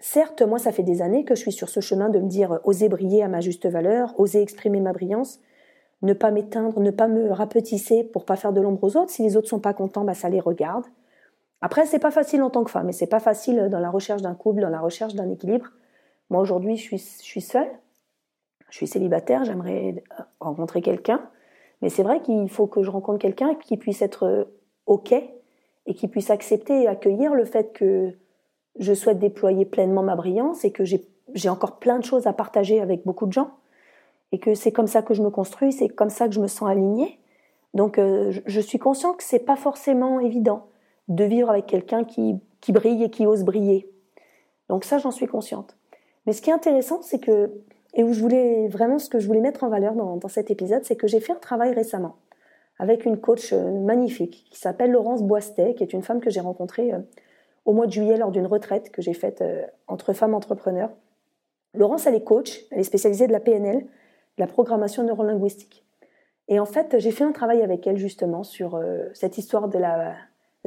certes, 0.00 0.42
moi, 0.42 0.58
ça 0.58 0.72
fait 0.72 0.82
des 0.82 1.02
années 1.02 1.24
que 1.24 1.36
je 1.36 1.40
suis 1.42 1.52
sur 1.52 1.68
ce 1.68 1.78
chemin 1.78 2.08
de 2.08 2.18
me 2.18 2.28
dire 2.28 2.60
oser 2.64 2.88
briller 2.88 3.22
à 3.22 3.28
ma 3.28 3.40
juste 3.40 3.66
valeur, 3.66 4.18
oser 4.18 4.42
exprimer 4.42 4.80
ma 4.80 4.92
brillance, 4.92 5.40
ne 6.02 6.12
pas 6.12 6.30
m'éteindre, 6.30 6.80
ne 6.80 6.90
pas 6.90 7.08
me 7.08 7.30
rapetisser 7.32 8.04
pour 8.04 8.24
pas 8.24 8.36
faire 8.36 8.52
de 8.52 8.60
l'ombre 8.60 8.84
aux 8.84 8.96
autres. 8.96 9.10
Si 9.10 9.22
les 9.22 9.36
autres 9.36 9.48
sont 9.48 9.60
pas 9.60 9.74
contents, 9.74 10.04
bah 10.04 10.14
ça 10.14 10.28
les 10.28 10.40
regarde. 10.40 10.84
Après, 11.60 11.86
c'est 11.86 11.98
pas 11.98 12.12
facile 12.12 12.42
en 12.42 12.50
tant 12.50 12.62
que 12.62 12.70
femme, 12.70 12.88
et 12.88 12.92
c'est 12.92 13.08
pas 13.08 13.18
facile 13.18 13.68
dans 13.68 13.80
la 13.80 13.90
recherche 13.90 14.22
d'un 14.22 14.34
couple, 14.34 14.60
dans 14.60 14.68
la 14.68 14.80
recherche 14.80 15.14
d'un 15.14 15.28
équilibre. 15.28 15.66
Moi 16.30 16.40
aujourd'hui, 16.40 16.76
je 16.76 16.82
suis, 16.82 16.98
je 16.98 17.24
suis 17.24 17.40
seule, 17.40 17.68
je 18.70 18.76
suis 18.76 18.86
célibataire, 18.86 19.44
j'aimerais 19.44 20.04
rencontrer 20.40 20.82
quelqu'un, 20.82 21.20
mais 21.82 21.88
c'est 21.88 22.02
vrai 22.02 22.22
qu'il 22.22 22.48
faut 22.48 22.66
que 22.66 22.82
je 22.82 22.90
rencontre 22.90 23.18
quelqu'un 23.18 23.54
qui 23.54 23.76
puisse 23.76 24.02
être 24.02 24.24
euh, 24.24 24.44
ok 24.86 25.12
et 25.12 25.94
qui 25.94 26.06
puisse 26.06 26.30
accepter 26.30 26.82
et 26.82 26.88
accueillir 26.88 27.34
le 27.34 27.44
fait 27.44 27.72
que 27.72 28.12
je 28.78 28.92
souhaite 28.92 29.18
déployer 29.18 29.64
pleinement 29.64 30.02
ma 30.02 30.14
brillance 30.14 30.64
et 30.64 30.70
que 30.70 30.84
j'ai 30.84 31.48
encore 31.48 31.78
plein 31.78 31.98
de 31.98 32.04
choses 32.04 32.26
à 32.26 32.32
partager 32.32 32.80
avec 32.80 33.04
beaucoup 33.04 33.26
de 33.26 33.32
gens 33.32 33.50
et 34.32 34.38
que 34.38 34.54
c'est 34.54 34.72
comme 34.72 34.86
ça 34.86 35.02
que 35.02 35.14
je 35.14 35.22
me 35.22 35.30
construis, 35.30 35.72
c'est 35.72 35.88
comme 35.88 36.10
ça 36.10 36.28
que 36.28 36.34
je 36.34 36.40
me 36.40 36.46
sens 36.46 36.68
alignée. 36.68 37.18
Donc 37.74 37.98
euh, 37.98 38.32
je 38.46 38.60
suis 38.60 38.78
consciente 38.78 39.18
que 39.18 39.24
c'est 39.24 39.38
pas 39.38 39.56
forcément 39.56 40.20
évident 40.20 40.66
de 41.08 41.24
vivre 41.24 41.50
avec 41.50 41.66
quelqu'un 41.66 42.04
qui, 42.04 42.36
qui 42.60 42.72
brille 42.72 43.02
et 43.04 43.10
qui 43.10 43.26
ose 43.26 43.44
briller. 43.44 43.90
Donc 44.68 44.84
ça, 44.84 44.98
j'en 44.98 45.10
suis 45.10 45.26
consciente. 45.26 45.76
Mais 46.26 46.32
ce 46.32 46.42
qui 46.42 46.50
est 46.50 46.52
intéressant, 46.52 47.00
c'est 47.00 47.18
que, 47.18 47.50
et 47.94 48.04
où 48.04 48.12
je 48.12 48.20
voulais 48.20 48.68
vraiment 48.68 48.98
ce 48.98 49.08
que 49.08 49.18
je 49.18 49.26
voulais 49.26 49.40
mettre 49.40 49.64
en 49.64 49.68
valeur 49.68 49.94
dans, 49.94 50.16
dans 50.16 50.28
cet 50.28 50.50
épisode, 50.50 50.84
c'est 50.84 50.96
que 50.96 51.06
j'ai 51.06 51.20
fait 51.20 51.32
un 51.32 51.36
travail 51.36 51.72
récemment 51.72 52.16
avec 52.78 53.06
une 53.06 53.18
coach 53.18 53.52
euh, 53.52 53.72
magnifique 53.80 54.46
qui 54.50 54.58
s'appelle 54.58 54.92
Laurence 54.92 55.22
Boistet, 55.22 55.74
qui 55.74 55.82
est 55.82 55.92
une 55.92 56.02
femme 56.02 56.20
que 56.20 56.30
j'ai 56.30 56.40
rencontrée 56.40 56.92
euh, 56.92 56.98
au 57.64 57.72
mois 57.72 57.86
de 57.86 57.92
juillet 57.92 58.16
lors 58.16 58.30
d'une 58.30 58.46
retraite 58.46 58.90
que 58.90 59.02
j'ai 59.02 59.14
faite 59.14 59.44
entre 59.88 60.14
femmes 60.14 60.34
entrepreneurs. 60.34 60.90
Laurence, 61.74 62.06
elle 62.06 62.14
est 62.14 62.24
coach, 62.24 62.64
elle 62.70 62.80
est 62.80 62.84
spécialisée 62.84 63.26
de 63.26 63.32
la 63.32 63.40
PNL, 63.40 63.86
la 64.38 64.46
programmation 64.46 65.02
neurolinguistique. 65.02 65.84
Et 66.48 66.58
en 66.58 66.64
fait, 66.64 66.98
j'ai 66.98 67.10
fait 67.10 67.24
un 67.24 67.32
travail 67.32 67.62
avec 67.62 67.86
elle 67.86 67.98
justement 67.98 68.42
sur 68.42 68.74
euh, 68.74 69.04
cette 69.12 69.36
histoire 69.36 69.68
de 69.68 69.78
la, 69.78 70.16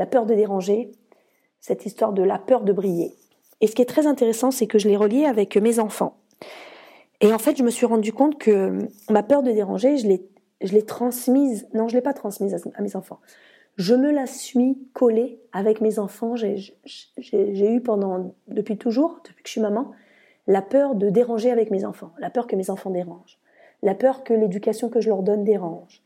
peur 0.05 0.25
de 0.25 0.35
déranger, 0.35 0.91
cette 1.59 1.85
histoire 1.85 2.13
de 2.13 2.21
la 2.21 2.37
peur 2.37 2.63
de 2.63 2.71
briller. 2.71 3.15
Et 3.61 3.67
ce 3.67 3.75
qui 3.75 3.81
est 3.81 3.89
très 3.89 4.07
intéressant, 4.07 4.51
c'est 4.51 4.67
que 4.67 4.77
je 4.77 4.87
l'ai 4.87 4.97
relié 4.97 5.25
avec 5.25 5.57
mes 5.57 5.79
enfants. 5.79 6.17
Et 7.19 7.33
en 7.33 7.39
fait, 7.39 7.57
je 7.57 7.63
me 7.63 7.69
suis 7.69 7.85
rendu 7.85 8.13
compte 8.13 8.37
que 8.39 8.79
ma 9.09 9.23
peur 9.23 9.43
de 9.43 9.51
déranger, 9.51 9.97
je 9.97 10.07
l'ai, 10.07 10.85
transmise, 10.85 11.67
non, 11.73 11.87
je 11.87 11.95
l'ai 11.95 12.01
pas 12.01 12.13
transmise 12.13 12.55
à, 12.75 12.81
mes 12.81 12.95
enfants. 12.95 13.19
Je 13.77 13.93
me 13.93 14.11
la 14.11 14.27
suis 14.27 14.77
collée 14.93 15.39
avec 15.51 15.81
mes 15.81 15.97
enfants. 15.99 16.35
J'ai 16.35 17.73
eu 17.73 17.81
pendant, 17.81 18.35
depuis 18.47 18.77
toujours, 18.77 19.19
depuis 19.23 19.43
que 19.43 19.49
je 19.49 19.53
suis 19.53 19.61
maman, 19.61 19.91
la 20.47 20.61
peur 20.61 20.95
de 20.95 21.09
déranger 21.09 21.51
avec 21.51 21.69
mes 21.69 21.85
enfants, 21.85 22.11
la 22.19 22.31
peur 22.31 22.47
que 22.47 22.55
mes 22.55 22.69
enfants 22.69 22.89
dérangent 22.89 23.40
la 23.81 23.95
peur 23.95 24.23
que 24.23 24.33
l'éducation 24.33 24.89
que 24.89 25.01
je 25.01 25.09
leur 25.09 25.23
donne 25.23 25.43
dérange, 25.43 26.01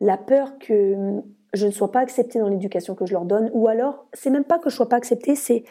la 0.00 0.16
peur 0.16 0.58
que 0.58 0.94
hum, 0.94 1.22
je 1.52 1.66
ne 1.66 1.70
sois 1.70 1.92
pas 1.92 2.00
acceptée 2.00 2.40
dans 2.40 2.48
l'éducation 2.48 2.94
que 2.94 3.06
je 3.06 3.12
leur 3.12 3.24
donne, 3.24 3.50
ou 3.54 3.68
alors, 3.68 4.06
c'est 4.12 4.30
même 4.30 4.44
pas 4.44 4.58
que 4.58 4.70
je 4.70 4.76
sois 4.76 4.88
pas 4.88 4.96
acceptée, 4.96 5.36
c'est 5.36 5.64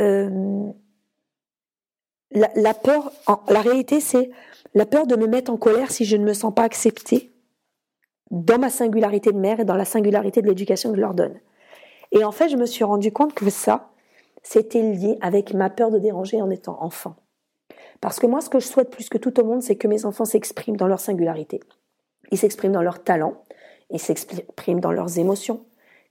euh, 0.00 0.70
la, 2.30 2.74
peur, 2.74 3.12
la 3.48 3.60
réalité, 3.60 4.00
c'est 4.00 4.30
la 4.74 4.86
peur 4.86 5.06
de 5.06 5.16
me 5.16 5.26
mettre 5.26 5.52
en 5.52 5.58
colère 5.58 5.90
si 5.90 6.04
je 6.04 6.16
ne 6.16 6.24
me 6.24 6.32
sens 6.32 6.54
pas 6.54 6.62
acceptée 6.62 7.30
dans 8.30 8.58
ma 8.58 8.70
singularité 8.70 9.30
de 9.30 9.38
mère 9.38 9.60
et 9.60 9.66
dans 9.66 9.76
la 9.76 9.84
singularité 9.84 10.40
de 10.40 10.48
l'éducation 10.48 10.90
que 10.90 10.96
je 10.96 11.02
leur 11.02 11.14
donne. 11.14 11.38
Et 12.12 12.24
en 12.24 12.32
fait, 12.32 12.48
je 12.48 12.56
me 12.56 12.64
suis 12.64 12.84
rendu 12.84 13.12
compte 13.12 13.34
que 13.34 13.48
ça, 13.50 13.90
c'était 14.42 14.82
lié 14.82 15.18
avec 15.20 15.52
ma 15.52 15.68
peur 15.68 15.90
de 15.90 15.98
déranger 15.98 16.40
en 16.40 16.50
étant 16.50 16.82
enfant. 16.82 17.16
Parce 18.02 18.18
que 18.18 18.26
moi, 18.26 18.40
ce 18.40 18.50
que 18.50 18.58
je 18.58 18.66
souhaite 18.66 18.90
plus 18.90 19.08
que 19.08 19.16
tout 19.16 19.38
au 19.40 19.44
monde, 19.44 19.62
c'est 19.62 19.76
que 19.76 19.86
mes 19.86 20.04
enfants 20.04 20.24
s'expriment 20.24 20.76
dans 20.76 20.88
leur 20.88 20.98
singularité. 20.98 21.60
Ils 22.32 22.36
s'expriment 22.36 22.72
dans 22.72 22.82
leur 22.82 23.04
talent, 23.04 23.44
ils 23.90 24.00
s'expriment 24.00 24.80
dans 24.80 24.90
leurs 24.90 25.20
émotions, 25.20 25.64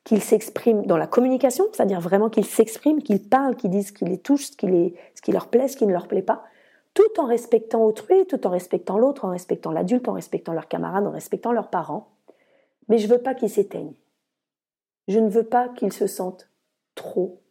qu'ils 0.06 0.22
s'expriment 0.22 0.86
dans 0.86 0.96
la 0.96 1.06
communication, 1.06 1.66
c'est-à-dire 1.74 2.00
vraiment 2.00 2.30
qu'ils 2.30 2.46
s'expriment, 2.46 3.02
qu'ils 3.02 3.28
parlent, 3.28 3.58
qu'ils 3.58 3.72
disent 3.72 3.90
ce 3.90 3.92
qui 3.92 4.06
les 4.06 4.18
touche, 4.18 4.46
ce 4.46 4.56
qui, 4.56 4.96
ce 5.16 5.22
qui 5.22 5.34
leur 5.34 5.50
plaît, 5.50 5.68
ce 5.68 5.76
qui 5.76 5.86
ne 5.86 5.92
leur 5.92 6.08
plaît 6.08 6.22
pas, 6.22 6.46
tout 6.94 7.20
en 7.20 7.26
respectant 7.26 7.84
autrui, 7.84 8.26
tout 8.26 8.48
en 8.48 8.52
respectant 8.52 8.98
l'autre, 8.98 9.26
en 9.26 9.30
respectant 9.30 9.72
l'adulte, 9.72 10.08
en 10.08 10.14
respectant 10.14 10.54
leurs 10.54 10.70
camarades, 10.70 11.06
en 11.06 11.12
respectant 11.12 11.52
leurs 11.52 11.70
parents. 11.70 12.16
Mais 12.88 13.00
je 13.00 13.08
ne 13.08 13.12
veux 13.12 13.22
pas 13.22 13.36
qu'ils 13.36 13.50
s'éteignent. 13.50 13.96
Je 15.10 15.20
ne 15.20 15.30
veux 15.30 15.44
pas 15.44 15.68
qu'ils 15.68 15.92
se 15.92 16.08
sentent 16.08 16.50
trop. 16.96 17.42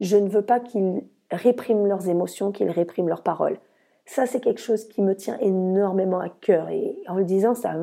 Je 0.00 0.16
ne 0.16 0.28
veux 0.30 0.44
pas 0.44 0.58
qu'ils 0.58 1.02
répriment 1.30 1.86
leurs 1.86 2.08
émotions, 2.08 2.52
qu'ils 2.52 2.70
répriment 2.70 3.08
leurs 3.08 3.22
paroles. 3.22 3.58
Ça, 4.06 4.26
c'est 4.26 4.40
quelque 4.40 4.60
chose 4.60 4.88
qui 4.88 5.02
me 5.02 5.14
tient 5.14 5.38
énormément 5.40 6.20
à 6.20 6.28
cœur. 6.28 6.68
Et 6.70 6.96
en 7.08 7.16
le 7.16 7.24
disant, 7.24 7.54
ça, 7.54 7.74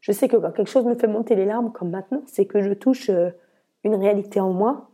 je 0.00 0.12
sais 0.12 0.28
que 0.28 0.36
quand 0.36 0.52
quelque 0.52 0.70
chose 0.70 0.84
me 0.84 0.94
fait 0.94 1.08
monter 1.08 1.34
les 1.34 1.44
larmes, 1.44 1.72
comme 1.72 1.90
maintenant, 1.90 2.22
c'est 2.26 2.46
que 2.46 2.62
je 2.62 2.72
touche 2.72 3.10
euh, 3.10 3.30
une 3.84 3.94
réalité 3.94 4.40
en 4.40 4.52
moi. 4.52 4.90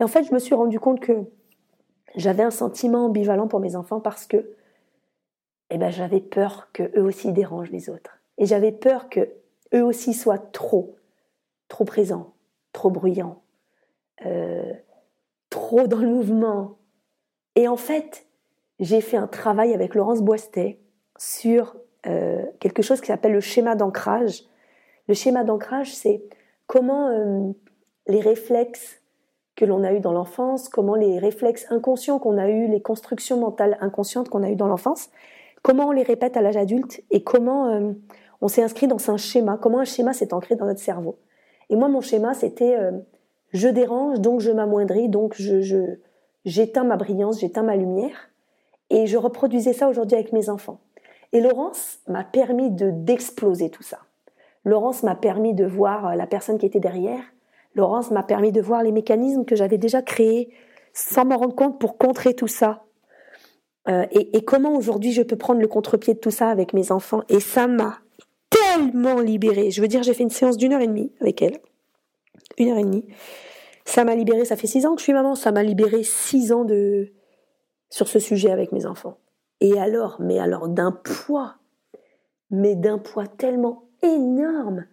Et 0.00 0.04
en 0.04 0.08
fait, 0.08 0.24
je 0.24 0.32
me 0.32 0.38
suis 0.38 0.54
rendu 0.54 0.78
compte 0.78 1.00
que 1.00 1.24
j'avais 2.16 2.42
un 2.42 2.50
sentiment 2.50 3.06
ambivalent 3.06 3.48
pour 3.48 3.60
mes 3.60 3.76
enfants 3.76 4.00
parce 4.00 4.26
que 4.26 4.54
eh 5.70 5.78
ben, 5.78 5.90
j'avais 5.90 6.20
peur 6.20 6.68
que 6.72 6.84
eux 6.96 7.02
aussi 7.02 7.32
dérangent 7.32 7.70
les 7.70 7.90
autres. 7.90 8.18
Et 8.38 8.46
j'avais 8.46 8.72
peur 8.72 9.08
que 9.08 9.28
eux 9.74 9.82
aussi 9.82 10.14
soient 10.14 10.38
trop, 10.38 10.96
trop 11.68 11.84
présents, 11.84 12.34
trop 12.72 12.90
bruyants, 12.90 13.42
euh, 14.26 14.72
trop 15.50 15.86
dans 15.86 15.98
le 15.98 16.08
mouvement. 16.08 16.78
Et 17.56 17.68
en 17.68 17.76
fait, 17.76 18.26
j'ai 18.80 19.00
fait 19.00 19.16
un 19.16 19.26
travail 19.26 19.72
avec 19.74 19.94
Laurence 19.94 20.22
Boistet 20.22 20.78
sur 21.18 21.76
euh, 22.06 22.44
quelque 22.60 22.82
chose 22.82 23.00
qui 23.00 23.06
s'appelle 23.06 23.32
le 23.32 23.40
schéma 23.40 23.76
d'ancrage. 23.76 24.44
Le 25.08 25.14
schéma 25.14 25.44
d'ancrage, 25.44 25.94
c'est 25.94 26.22
comment 26.66 27.08
euh, 27.08 27.52
les 28.06 28.20
réflexes 28.20 29.00
que 29.56 29.64
l'on 29.64 29.84
a 29.84 29.92
eus 29.92 30.00
dans 30.00 30.12
l'enfance, 30.12 30.68
comment 30.68 30.96
les 30.96 31.18
réflexes 31.18 31.66
inconscients 31.70 32.18
qu'on 32.18 32.38
a 32.38 32.48
eus, 32.48 32.66
les 32.66 32.82
constructions 32.82 33.38
mentales 33.38 33.78
inconscientes 33.80 34.28
qu'on 34.28 34.42
a 34.42 34.50
eues 34.50 34.56
dans 34.56 34.66
l'enfance, 34.66 35.10
comment 35.62 35.88
on 35.88 35.92
les 35.92 36.02
répète 36.02 36.36
à 36.36 36.42
l'âge 36.42 36.56
adulte 36.56 37.02
et 37.12 37.22
comment 37.22 37.68
euh, 37.68 37.92
on 38.40 38.48
s'est 38.48 38.62
inscrit 38.62 38.88
dans 38.88 39.10
un 39.10 39.16
schéma, 39.16 39.56
comment 39.62 39.78
un 39.78 39.84
schéma 39.84 40.12
s'est 40.12 40.34
ancré 40.34 40.56
dans 40.56 40.66
notre 40.66 40.80
cerveau. 40.80 41.18
Et 41.70 41.76
moi, 41.76 41.88
mon 41.88 42.00
schéma, 42.00 42.34
c'était 42.34 42.76
je 43.54 43.68
dérange, 43.68 44.20
donc 44.20 44.40
je 44.40 44.50
m'amoindris, 44.50 45.08
donc 45.08 45.34
je, 45.38 45.96
j'éteins 46.44 46.84
ma 46.84 46.96
brillance, 46.96 47.40
j'éteins 47.40 47.62
ma 47.62 47.76
lumière. 47.76 48.30
Et 48.90 49.06
je 49.06 49.16
reproduisais 49.16 49.72
ça 49.72 49.88
aujourd'hui 49.88 50.16
avec 50.16 50.32
mes 50.32 50.48
enfants. 50.48 50.80
Et 51.32 51.40
Laurence 51.40 51.98
m'a 52.06 52.22
permis 52.22 52.70
de 52.70 52.90
d'exploser 52.90 53.70
tout 53.70 53.82
ça. 53.82 53.98
Laurence 54.64 55.02
m'a 55.02 55.14
permis 55.14 55.54
de 55.54 55.64
voir 55.64 56.06
euh, 56.06 56.14
la 56.14 56.26
personne 56.26 56.58
qui 56.58 56.66
était 56.66 56.80
derrière. 56.80 57.22
Laurence 57.74 58.10
m'a 58.10 58.22
permis 58.22 58.52
de 58.52 58.60
voir 58.60 58.82
les 58.82 58.92
mécanismes 58.92 59.44
que 59.44 59.56
j'avais 59.56 59.78
déjà 59.78 60.00
créés 60.00 60.50
sans 60.92 61.24
m'en 61.24 61.36
rendre 61.36 61.56
compte 61.56 61.80
pour 61.80 61.98
contrer 61.98 62.34
tout 62.34 62.46
ça. 62.46 62.84
Euh, 63.88 64.06
et, 64.12 64.36
et, 64.36 64.44
comment 64.44 64.74
aujourd'hui 64.76 65.12
je 65.12 65.22
peux 65.22 65.36
prendre 65.36 65.60
le 65.60 65.66
contre-pied 65.66 66.14
de 66.14 66.18
tout 66.18 66.30
ça 66.30 66.48
avec 66.48 66.72
mes 66.72 66.92
enfants? 66.92 67.22
Et 67.28 67.40
ça 67.40 67.66
m'a 67.66 67.98
tellement 68.48 69.20
libérée. 69.20 69.70
Je 69.70 69.82
veux 69.82 69.88
dire, 69.88 70.02
j'ai 70.02 70.14
fait 70.14 70.22
une 70.22 70.30
séance 70.30 70.56
d'une 70.56 70.72
heure 70.72 70.80
et 70.80 70.86
demie 70.86 71.12
avec 71.20 71.42
elle. 71.42 71.58
Une 72.56 72.70
heure 72.70 72.78
et 72.78 72.84
demie. 72.84 73.06
Ça 73.84 74.04
m'a 74.04 74.14
libérée, 74.14 74.44
ça 74.44 74.56
fait 74.56 74.66
six 74.66 74.86
ans 74.86 74.94
que 74.94 75.00
je 75.00 75.04
suis 75.04 75.12
maman, 75.12 75.34
ça 75.34 75.52
m'a 75.52 75.62
libéré 75.62 76.02
six 76.02 76.52
ans 76.52 76.64
de 76.64 77.12
sur 77.90 78.08
ce 78.08 78.18
sujet 78.18 78.50
avec 78.50 78.72
mes 78.72 78.86
enfants. 78.86 79.18
Et 79.60 79.78
alors, 79.78 80.16
mais 80.20 80.38
alors 80.38 80.68
d'un 80.68 80.92
poids, 80.92 81.56
mais 82.50 82.74
d'un 82.74 82.98
poids 82.98 83.26
tellement 83.26 83.84
énorme, 84.02 84.86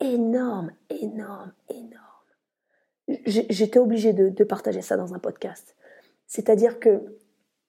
énorme, 0.00 0.72
énorme, 0.90 1.52
énorme. 1.68 3.24
J'étais 3.26 3.78
obligée 3.78 4.12
de, 4.12 4.44
partager 4.44 4.82
ça 4.82 4.96
dans 4.96 5.14
un 5.14 5.18
podcast. 5.18 5.74
C'est-à-dire 6.26 6.78
que 6.78 7.18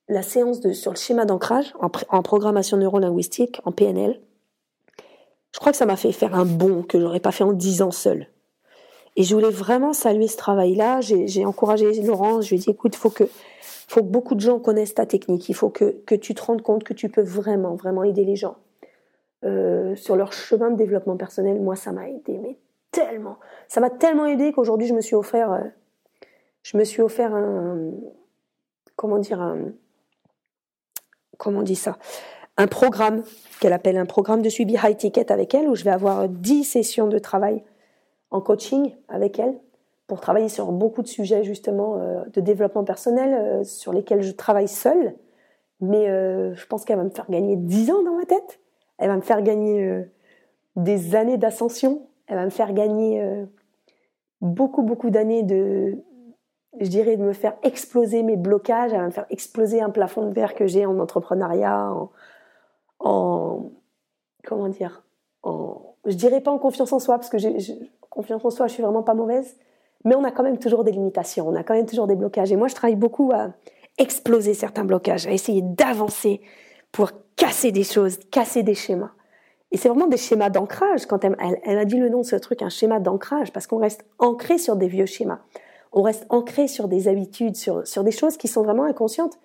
la 0.08 0.22
séance 0.22 0.62
sur 0.74 0.92
le 0.92 0.98
schéma 0.98 1.26
d'ancrage 1.26 1.74
en, 1.80 1.90
en, 2.10 2.22
programmation 2.22 2.78
neurolinguistique, 2.78 3.62
en 3.66 3.72
PNL, 3.72 4.22
je 5.54 5.60
crois 5.60 5.72
que 5.72 5.78
ça 5.78 5.86
m'a 5.86 5.98
fait 5.98 6.12
faire 6.12 6.36
un 6.36 6.46
bond 6.46 6.84
que 6.84 7.00
j'aurais 7.00 7.20
pas 7.20 7.32
fait 7.32 7.44
en 7.44 7.54
dix 7.54 7.82
ans 7.82 7.92
seul. 7.92 8.28
Et 9.16 9.24
je 9.24 9.36
voulais 9.36 9.50
vraiment 9.50 9.94
saluer 9.94 10.28
ce 10.28 10.38
travail-là. 10.38 11.02
J'ai 11.02 11.46
encouragé 11.46 11.92
Laurence. 12.02 12.46
Je 12.46 12.50
lui 12.52 12.56
ai 12.58 12.60
dit, 12.60 12.70
écoute, 12.70 12.96
il 12.96 13.00
faut 13.00 13.10
que 13.10 13.26
faut 13.92 14.02
que 14.02 14.08
beaucoup 14.08 14.36
de 14.36 14.40
gens 14.40 14.58
connaissent 14.60 14.96
ta 14.96 15.06
technique. 15.06 15.50
Il 15.50 15.56
faut 15.56 15.70
que, 15.70 16.02
que 16.06 16.16
tu 16.16 16.34
te 16.34 16.42
rendes 16.42 16.62
compte 16.62 16.84
que 16.84 16.94
tu 16.94 17.10
peux 17.10 17.22
vraiment, 17.22 17.76
vraiment 17.76 18.04
aider 18.04 18.24
les 18.24 18.38
gens 18.38 18.56
euh, 19.44 19.96
sur 19.98 20.16
leur 20.16 20.32
chemin 20.32 20.72
de 20.72 20.78
développement 20.78 21.18
personnel. 21.18 21.60
Moi, 21.60 21.76
ça 21.76 21.92
m'a 21.92 22.08
aidé, 22.08 22.38
mais 22.38 22.58
tellement. 22.92 23.38
Ça 23.68 23.82
m'a 23.82 23.90
tellement 23.90 24.28
aidé 24.28 24.54
qu'aujourd'hui, 24.54 24.88
je 24.88 24.94
me 24.94 25.02
suis 25.02 25.16
offert, 25.16 25.52
euh, 25.52 25.64
je 26.64 26.78
me 26.78 26.86
suis 26.86 27.02
offert 27.02 27.36
un, 27.36 27.92
comment 28.96 29.18
dire, 29.18 29.42
un, 29.42 29.74
comment 31.38 31.62
dit 31.62 31.76
ça, 31.76 31.98
un 32.56 32.68
programme 32.68 33.24
qu'elle 33.60 33.74
appelle 33.74 33.98
un 33.98 34.06
programme 34.06 34.42
de 34.42 34.50
suivi 34.50 34.76
high 34.82 34.96
ticket 34.96 35.32
avec 35.34 35.54
elle 35.54 35.68
où 35.68 35.76
je 35.76 35.84
vais 35.84 35.92
avoir 35.92 36.30
10 36.30 36.64
sessions 36.64 37.08
de 37.08 37.20
travail 37.20 37.64
en 38.32 38.42
coaching 38.42 38.96
avec 39.08 39.40
elle 39.40 39.60
pour 40.08 40.20
travailler 40.20 40.50
sur 40.50 40.72
beaucoup 40.72 41.02
de 41.02 41.08
sujets 41.08 41.44
justement 41.44 41.98
euh, 41.98 42.24
de 42.34 42.42
développement 42.42 42.84
personnel 42.84 43.34
euh, 43.34 43.64
sur 43.64 43.94
lesquels 43.94 44.22
je 44.22 44.32
travaille 44.32 44.68
seule. 44.68 45.16
Mais 45.80 46.10
euh, 46.10 46.54
je 46.56 46.66
pense 46.66 46.86
qu'elle 46.86 46.98
va 46.98 47.04
me 47.04 47.10
faire 47.10 47.30
gagner 47.30 47.56
10 47.56 47.92
ans 47.92 48.04
dans 48.04 48.18
ma 48.18 48.26
tête. 48.26 48.60
Elle 48.98 49.08
va 49.08 49.16
me 49.16 49.22
faire 49.22 49.42
gagner 49.42 50.06
des 50.76 51.16
années 51.16 51.38
d'ascension. 51.38 52.08
Elle 52.28 52.36
va 52.36 52.46
me 52.46 52.52
faire 52.52 52.72
gagner 52.74 53.26
beaucoup, 54.42 54.84
beaucoup 54.84 55.10
d'années 55.10 55.42
de, 55.42 55.98
je 56.80 56.88
dirais, 56.88 57.18
de 57.18 57.24
me 57.24 57.34
faire 57.34 57.56
exploser 57.64 58.22
mes 58.22 58.38
blocages. 58.38 58.94
Elle 58.94 59.00
va 59.00 59.06
me 59.08 59.12
faire 59.12 59.26
exploser 59.32 59.82
un 59.82 59.90
plafond 59.90 60.28
de 60.28 60.34
verre 60.34 60.54
que 60.54 60.68
j'ai 60.68 60.86
en 60.86 61.00
entrepreneuriat, 61.00 61.92
en, 61.92 62.12
en, 63.00 63.72
comment 64.44 64.70
dire, 64.70 65.04
en, 65.42 65.96
je 66.06 66.16
dirais 66.16 66.42
pas 66.42 66.52
en 66.52 66.60
confiance 66.60 66.94
en 66.94 67.00
soi 67.00 67.16
parce 67.16 67.30
que 67.30 67.38
j'ai, 67.38 67.58
confiance 68.12 68.46
en 68.46 68.52
soi, 68.52 68.68
je 68.68 68.74
suis 68.74 68.84
vraiment 68.84 69.02
pas 69.02 69.16
mauvaise 69.16 69.56
mais 70.04 70.16
on 70.16 70.24
a 70.24 70.32
quand 70.32 70.44
même 70.44 70.58
toujours 70.58 70.84
des 70.84 70.92
limitations, 70.92 71.48
on 71.48 71.56
a 71.56 71.64
quand 71.64 71.74
même 71.74 71.86
toujours 71.86 72.08
des 72.08 72.16
blocages. 72.16 72.52
Et 72.52 72.56
moi, 72.56 72.68
je 72.68 72.76
travaille 72.76 72.96
beaucoup 72.96 73.32
à 73.34 73.52
exploser 73.98 74.54
certains 74.54 74.86
blocages, 74.86 75.28
à 75.28 75.32
essayer 75.32 75.62
d'avancer 75.62 76.42
pour 76.92 77.12
casser 77.36 77.72
des 77.72 77.84
choses, 77.84 78.18
casser 78.32 78.64
des 78.64 78.74
schémas. 78.74 79.12
Et 79.72 79.78
c'est 79.78 79.90
vraiment 79.90 80.08
des 80.08 80.18
schémas 80.18 80.50
d'ancrage. 80.50 81.06
Quand 81.06 81.24
elle, 81.24 81.36
elle, 81.64 81.78
a 81.78 81.86
dit 81.86 81.98
le 81.98 82.10
nom 82.10 82.22
de 82.22 82.26
ce 82.26 82.36
truc, 82.36 82.62
un 82.62 82.70
schéma 82.70 83.00
d'ancrage, 83.00 83.54
parce 83.54 83.68
qu'on 83.68 83.78
reste 83.78 84.04
ancré 84.20 84.58
sur 84.58 84.76
des 84.76 84.88
vieux 84.88 85.06
schémas. 85.06 85.40
On 85.94 86.02
reste 86.02 86.26
ancré 86.30 86.68
sur 86.68 86.88
des 86.88 87.08
habitudes, 87.08 87.56
sur, 87.56 87.86
sur 87.88 88.04
des 88.04 88.12
choses 88.12 88.38
qui 88.38 88.48
sont 88.48 88.64
vraiment 88.64 88.84
inconscientes. 88.84 89.38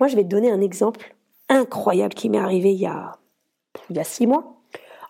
Moi, 0.00 0.08
je 0.08 0.16
vais 0.16 0.22
te 0.22 0.28
donner 0.28 0.50
un 0.50 0.60
exemple 0.60 1.14
incroyable 1.48 2.14
qui 2.14 2.30
m'est 2.30 2.38
arrivé 2.38 2.72
il 2.72 2.80
y 2.80 2.86
a, 2.86 3.12
il 3.90 3.96
y 3.96 4.00
a 4.00 4.04
six 4.04 4.26
mois. 4.26 4.53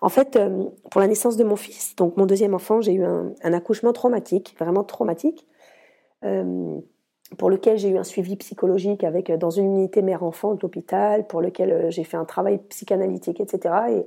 En 0.05 0.09
fait, 0.09 0.35
euh, 0.35 0.65
pour 0.91 1.01
la 1.01 1.07
naissance 1.07 1.35
de 1.35 1.43
mon 1.43 1.55
fils, 1.55 1.95
donc 1.95 2.15
mon 2.15 2.27
deuxième 2.27 2.53
enfant, 2.53 2.79
j'ai 2.79 2.93
eu 2.93 3.03
un, 3.03 3.33
accouchement 3.41 3.91
traumatique, 3.91 4.55
vraiment 4.59 4.83
traumatique, 4.83 5.47
euh, 6.23 6.77
pour 7.39 7.49
lequel 7.49 7.79
j'ai 7.79 7.89
eu 7.89 7.97
un 7.97 8.03
suivi 8.03 8.35
psychologique 8.35 9.03
avec 9.03 9.31
euh, 9.31 9.37
dans 9.37 9.49
une 9.49 9.65
unité 9.65 10.03
mère-enfant 10.03 10.53
de 10.53 10.59
l'hôpital, 10.61 11.25
pour 11.25 11.41
lequel 11.41 11.87
j'ai 11.89 12.03
fait 12.03 12.17
un 12.17 12.25
travail 12.25 12.59
psychanalytique, 12.69 13.39
etc. 13.39 13.73
Et 13.89 14.05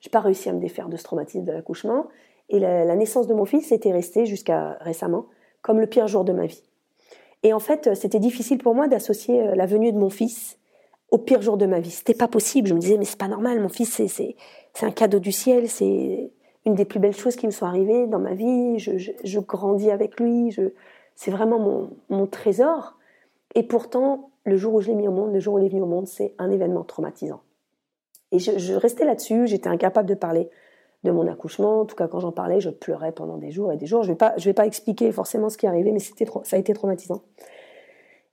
j'ai 0.00 0.10
pas 0.10 0.20
réussi 0.20 0.50
à 0.50 0.52
me 0.52 0.60
défaire 0.60 0.90
de 0.90 0.98
ce 0.98 1.02
traumatisme 1.02 1.44
de 1.44 1.52
l'accouchement. 1.52 2.08
Et 2.50 2.58
la, 2.58 2.94
naissance 2.94 3.26
de 3.26 3.32
mon 3.32 3.46
fils 3.46 3.72
était 3.72 3.90
restée 3.90 4.26
jusqu'à 4.26 4.76
récemment 4.82 5.24
comme 5.62 5.80
le 5.80 5.86
pire 5.86 6.08
jour 6.08 6.24
de 6.24 6.34
ma 6.34 6.44
vie. 6.44 6.62
Et 7.42 7.54
en 7.54 7.58
fait, 7.58 7.94
c'était 7.94 8.18
difficile 8.18 8.58
pour 8.58 8.74
moi 8.74 8.86
d'associer 8.86 9.54
la 9.54 9.64
venue 9.64 9.92
de 9.92 9.98
mon 9.98 10.10
fils 10.10 10.58
au 11.12 11.18
pire 11.18 11.42
jour 11.42 11.56
de 11.56 11.66
ma 11.66 11.78
vie. 11.78 11.90
C'était 11.90 12.14
pas 12.14 12.26
possible. 12.26 12.66
Je 12.66 12.74
me 12.74 12.80
disais, 12.80 12.96
mais 12.96 13.04
c'est 13.04 13.18
pas 13.18 13.28
normal. 13.28 13.60
Mon 13.60 13.68
fils, 13.68 13.90
c'est 13.90 14.08
c'est 14.74 14.86
un 14.86 14.90
cadeau 14.90 15.20
du 15.20 15.30
ciel, 15.30 15.68
c'est 15.68 16.32
une 16.64 16.74
des 16.74 16.86
plus 16.86 16.98
belles 16.98 17.14
choses 17.14 17.36
qui 17.36 17.46
me 17.46 17.52
sont 17.52 17.66
arrivées 17.66 18.06
dans 18.06 18.18
ma 18.18 18.34
vie. 18.34 18.78
Je, 18.78 19.38
grandis 19.40 19.90
avec 19.90 20.18
lui, 20.18 20.56
c'est 21.14 21.30
vraiment 21.30 21.90
mon, 22.08 22.26
trésor. 22.26 22.96
Et 23.54 23.62
pourtant, 23.62 24.30
le 24.44 24.56
jour 24.56 24.74
où 24.74 24.80
je 24.80 24.88
l'ai 24.88 24.94
mis 24.94 25.06
au 25.06 25.12
monde, 25.12 25.32
le 25.34 25.40
jour 25.40 25.54
où 25.54 25.58
il 25.58 25.66
est 25.66 25.68
venu 25.68 25.82
au 25.82 25.86
monde, 25.86 26.06
c'est 26.06 26.34
un 26.38 26.50
événement 26.50 26.82
traumatisant. 26.82 27.42
Et 28.32 28.38
je, 28.38 28.74
restais 28.74 29.04
là-dessus, 29.04 29.46
j'étais 29.46 29.68
incapable 29.68 30.08
de 30.08 30.14
parler 30.14 30.48
de 31.04 31.10
mon 31.10 31.30
accouchement. 31.30 31.82
En 31.82 31.84
tout 31.84 31.96
cas, 31.96 32.08
quand 32.08 32.20
j'en 32.20 32.32
parlais, 32.32 32.60
je 32.60 32.70
pleurais 32.70 33.12
pendant 33.12 33.36
des 33.36 33.50
jours 33.50 33.70
et 33.70 33.76
des 33.76 33.84
jours. 33.84 34.02
Je 34.02 34.08
ne 34.08 34.14
vais, 34.14 34.18
pas, 34.18 34.34
vais 34.38 34.54
pas 34.54 34.66
expliquer 34.66 35.12
forcément 35.12 35.50
ce 35.50 35.58
qui 35.58 35.66
est 35.66 35.68
arrivé, 35.68 35.92
mais 35.92 35.98
c'était 35.98 36.24
ça 36.44 36.56
a 36.56 36.58
été 36.58 36.72
traumatisant. 36.72 37.20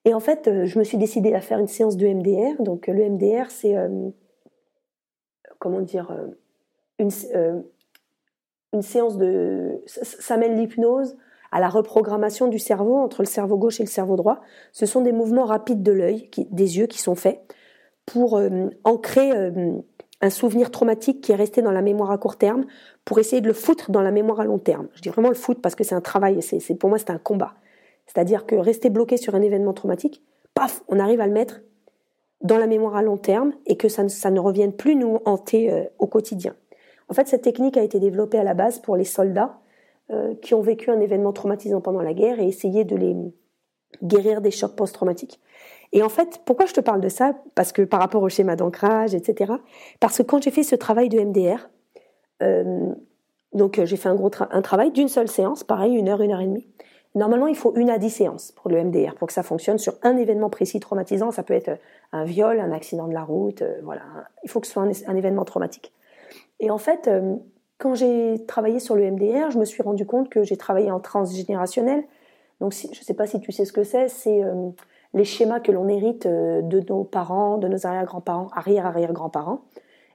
Et 0.06 0.13
en 0.13 0.20
fait, 0.20 0.48
euh, 0.48 0.65
je 0.65 0.79
me 0.79 0.84
suis 0.84 0.98
décidée 0.98 1.34
à 1.34 1.41
faire 1.41 1.60
une 1.60 1.68
séance 1.68 1.98
de 1.98 2.08
MDR. 2.08 2.62
Donc, 2.62 2.88
le 2.88 3.10
MDR, 3.10 3.50
c'est 3.51 3.75
euh, 3.75 4.10
comment 5.60 5.82
dire, 5.82 6.10
euh, 6.12 6.27
une, 6.98 7.12
euh, 7.36 7.62
une 8.74 8.82
séance 8.82 9.18
de, 9.18 9.82
ça, 9.86 10.38
mène 10.38 10.56
l'hypnose 10.56 11.18
à 11.51 11.60
la 11.60 11.70
reprogrammation 11.70 12.48
du 12.48 12.60
cerveau 12.60 12.98
entre 12.98 13.22
le 13.22 13.27
cerveau 13.27 13.58
gauche 13.58 13.79
et 13.79 13.84
le 13.84 13.89
cerveau 13.89 14.15
droit. 14.15 14.41
Ce 14.72 14.86
sont 14.86 15.01
des 15.01 15.12
mouvements 15.12 15.46
rapides 15.46 15.84
de 15.84 15.91
l'œil, 15.91 16.29
des 16.51 16.77
yeux 16.77 16.88
qui 16.88 17.00
sont 17.00 17.15
faits 17.15 17.41
pour 18.06 18.38
euh, 18.38 18.70
ancrer 18.84 19.32
euh, 19.32 19.74
un 20.22 20.29
souvenir 20.29 20.72
traumatique 20.72 21.22
qui 21.22 21.32
est 21.32 21.36
resté 21.36 21.62
dans 21.62 21.72
la 21.72 21.82
mémoire 21.82 22.12
à 22.12 22.18
court 22.18 22.38
terme, 22.38 22.65
pour 23.06 23.20
essayer 23.20 23.41
de 23.41 23.48
le 23.48 23.53
foutre 23.53 23.91
dans 23.91 24.01
la 24.01 24.12
mémoire 24.12 24.39
à 24.39 24.46
long 24.46 24.60
terme. 24.60 24.88
Je 24.94 25.01
dis 25.01 25.10
vraiment 25.10 25.29
le 25.29 25.36
foutre 25.36 25.62
parce 25.62 25.75
que 25.75 25.84
c'est 25.84 25.96
un 25.96 26.01
travail, 26.01 26.41
c'est 26.41 26.75
pour 26.75 26.89
moi 26.89 27.00
c'est 27.00 27.10
un 27.10 27.18
combat. 27.18 27.53
C'est-à-dire 28.11 28.45
que 28.45 28.55
rester 28.55 28.89
bloqué 28.89 29.17
sur 29.17 29.35
un 29.35 29.41
événement 29.41 29.73
traumatique, 29.73 30.23
paf, 30.55 30.83
on 30.87 30.99
arrive 30.99 31.21
à 31.21 31.27
le 31.27 31.33
mettre 31.33 31.61
dans 32.41 32.57
la 32.57 32.67
mémoire 32.67 32.95
à 32.95 33.03
long 33.03 33.17
terme 33.17 33.53
et 33.67 33.77
que 33.77 33.87
ça 33.87 34.03
ne, 34.03 34.39
revienne 34.39 34.73
plus 34.73 34.95
nous 34.95 35.19
hanter 35.25 35.71
euh, 35.71 35.83
au 35.99 36.07
quotidien. 36.07 36.55
En 37.09 37.13
fait, 37.13 37.27
cette 37.27 37.43
technique 37.43 37.77
a 37.77 37.83
été 37.83 37.99
développée 37.99 38.39
à 38.39 38.43
la 38.43 38.53
base 38.53 38.79
pour 38.79 38.95
les 38.95 39.03
soldats 39.03 39.59
euh, 40.11 40.33
qui 40.41 40.53
ont 40.53 40.61
vécu 40.61 40.89
un 40.89 40.99
événement 40.99 41.33
traumatisant 41.33 41.81
pendant 41.81 42.01
la 42.01 42.13
guerre 42.13 42.39
et 42.39 42.47
essayer 42.47 42.83
de 42.83 42.95
les 42.95 43.15
guérir 44.03 44.41
des 44.41 44.51
chocs 44.51 44.75
post-traumatiques. 44.75 45.39
Et 45.91 46.01
en 46.01 46.09
fait, 46.09 46.41
pourquoi 46.45 46.65
je 46.65 46.73
te 46.73 46.81
parle 46.81 47.01
de 47.01 47.09
ça? 47.09 47.33
Parce 47.55 47.71
que 47.71 47.81
par 47.81 47.99
rapport 47.99 48.23
au 48.23 48.29
schéma 48.29 48.55
d'ancrage, 48.55 49.13
etc. 49.13 49.53
Parce 49.99 50.17
que 50.17 50.23
quand 50.23 50.41
j'ai 50.41 50.51
fait 50.51 50.63
ce 50.63 50.75
travail 50.75 51.09
de 51.09 51.19
MDR, 51.19 51.69
euh, 52.41 52.93
donc 53.53 53.83
j'ai 53.83 53.97
fait 53.97 54.09
un 54.09 54.15
gros 54.15 54.29
un 54.39 54.61
travail 54.61 54.91
d'une 54.91 55.09
seule 55.09 55.27
séance, 55.27 55.63
pareil, 55.63 55.95
une 55.95 56.07
heure, 56.07 56.21
une 56.21 56.31
heure 56.31 56.41
et 56.41 56.47
demie. 56.47 56.67
Normalement, 57.15 57.47
il 57.47 57.55
faut 57.55 57.73
une 57.75 57.89
à 57.89 57.97
dix 57.97 58.11
séances 58.11 58.51
pour 58.51 58.69
le 58.69 58.83
MDR, 58.83 59.15
pour 59.15 59.27
que 59.27 59.33
ça 59.33 59.41
fonctionne 59.41 59.79
sur 59.79 59.95
un 60.03 60.15
événement 60.15 60.49
précis 60.49 60.79
traumatisant. 60.79 61.31
Ça 61.31 61.41
peut 61.41 61.55
être 61.55 61.79
un 62.11 62.23
viol, 62.23 62.59
un 62.59 62.71
accident 62.71 63.07
de 63.07 63.13
la 63.13 63.23
route, 63.23 63.63
euh, 63.63 63.79
voilà. 63.83 64.01
Il 64.43 64.49
faut 64.49 64.59
que 64.59 64.67
ce 64.67 64.73
soit 64.73 64.83
un, 64.83 65.15
événement 65.15 65.43
traumatique. 65.43 65.91
Et 66.59 66.69
en 66.69 66.77
fait, 66.77 67.07
euh, 67.07 67.35
quand 67.79 67.95
j'ai 67.95 68.45
travaillé 68.47 68.79
sur 68.79 68.95
le 68.95 69.09
MDR, 69.09 69.49
je 69.49 69.57
me 69.57 69.65
suis 69.65 69.81
rendu 69.81 70.05
compte 70.05 70.29
que 70.29 70.43
j'ai 70.43 70.57
travaillé 70.57 70.91
en 70.91 70.99
transgénérationnel. 70.99 72.03
Donc, 72.61 72.73
je 72.73 72.87
ne 72.87 72.93
sais 72.93 73.13
pas 73.13 73.25
si 73.25 73.39
tu 73.39 73.51
sais 73.51 73.65
ce 73.65 73.73
que 73.73 73.83
c'est, 73.83 74.07
c'est 74.07 74.43
euh, 74.43 74.69
les 75.15 75.23
schémas 75.23 75.61
que 75.61 75.71
l'on 75.71 75.87
hérite 75.87 76.27
de 76.27 76.79
nos 76.89 77.03
parents, 77.05 77.57
de 77.57 77.67
nos 77.67 77.87
arrière-grands-parents, 77.87 78.49
arrière-arrière-grands-parents. 78.53 79.61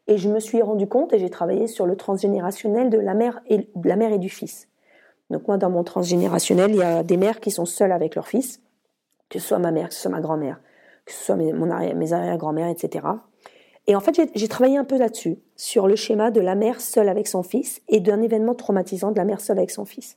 Et 0.07 0.19
je 0.19 0.29
me 0.29 0.39
suis 0.39 0.61
rendu 0.63 0.87
compte, 0.87 1.13
et 1.13 1.19
j'ai 1.19 1.31
travaillé 1.31 1.67
sur 1.67 1.87
le 1.87 1.97
transgénérationnel 1.97 2.91
de 2.91 2.99
la 2.99 3.15
mère 3.15 3.41
et, 3.49 3.69
de 3.75 3.89
la 3.89 3.97
mère 3.97 4.13
et 4.13 4.19
du 4.19 4.29
fils. 4.29 4.69
Donc 5.35 5.49
moi, 5.49 5.57
dans 5.57 5.69
mon 5.69 5.83
transgénérationnel, 5.83 6.71
il 6.71 6.77
y 6.77 6.83
a 6.83 7.03
des 7.03 7.17
mères 7.17 7.41
qui 7.41 7.51
sont 7.51 7.65
seules 7.65 7.91
avec 7.91 8.15
leur 8.15 8.29
fils, 8.29 8.61
que 9.29 9.41
ce 9.41 9.49
soit 9.49 9.59
ma 9.59 9.73
mère, 9.73 9.89
que 9.89 9.95
ce 9.95 10.03
soit 10.03 10.11
ma 10.13 10.21
grand-mère, 10.21 10.61
que 11.05 11.13
ce 11.13 11.25
soit 11.25 11.35
mes, 11.35 11.53
mon 11.53 11.71
arrière, 11.71 11.97
mes 11.97 12.13
arrière-grand-mères, 12.13 12.69
etc. 12.69 13.05
Et 13.89 13.97
en 13.97 14.01
fait, 14.01 14.31
j'ai 14.33 14.47
travaillé 14.47 14.77
un 14.77 14.85
peu 14.85 14.97
là-dessus, 14.97 15.39
sur 15.57 15.89
le 15.89 15.97
schéma 15.97 16.31
de 16.31 16.41
la 16.41 16.55
mère 16.55 16.81
seule 16.81 17.09
avec 17.09 17.27
son 17.27 17.43
fils 17.43 17.83
et 17.89 17.99
d'un 17.99 18.23
événement 18.23 18.55
traumatisant 18.55 19.11
de 19.11 19.17
la 19.17 19.25
mère 19.25 19.41
seule 19.41 19.59
avec 19.59 19.73
son 19.73 19.85
fils. 19.85 20.15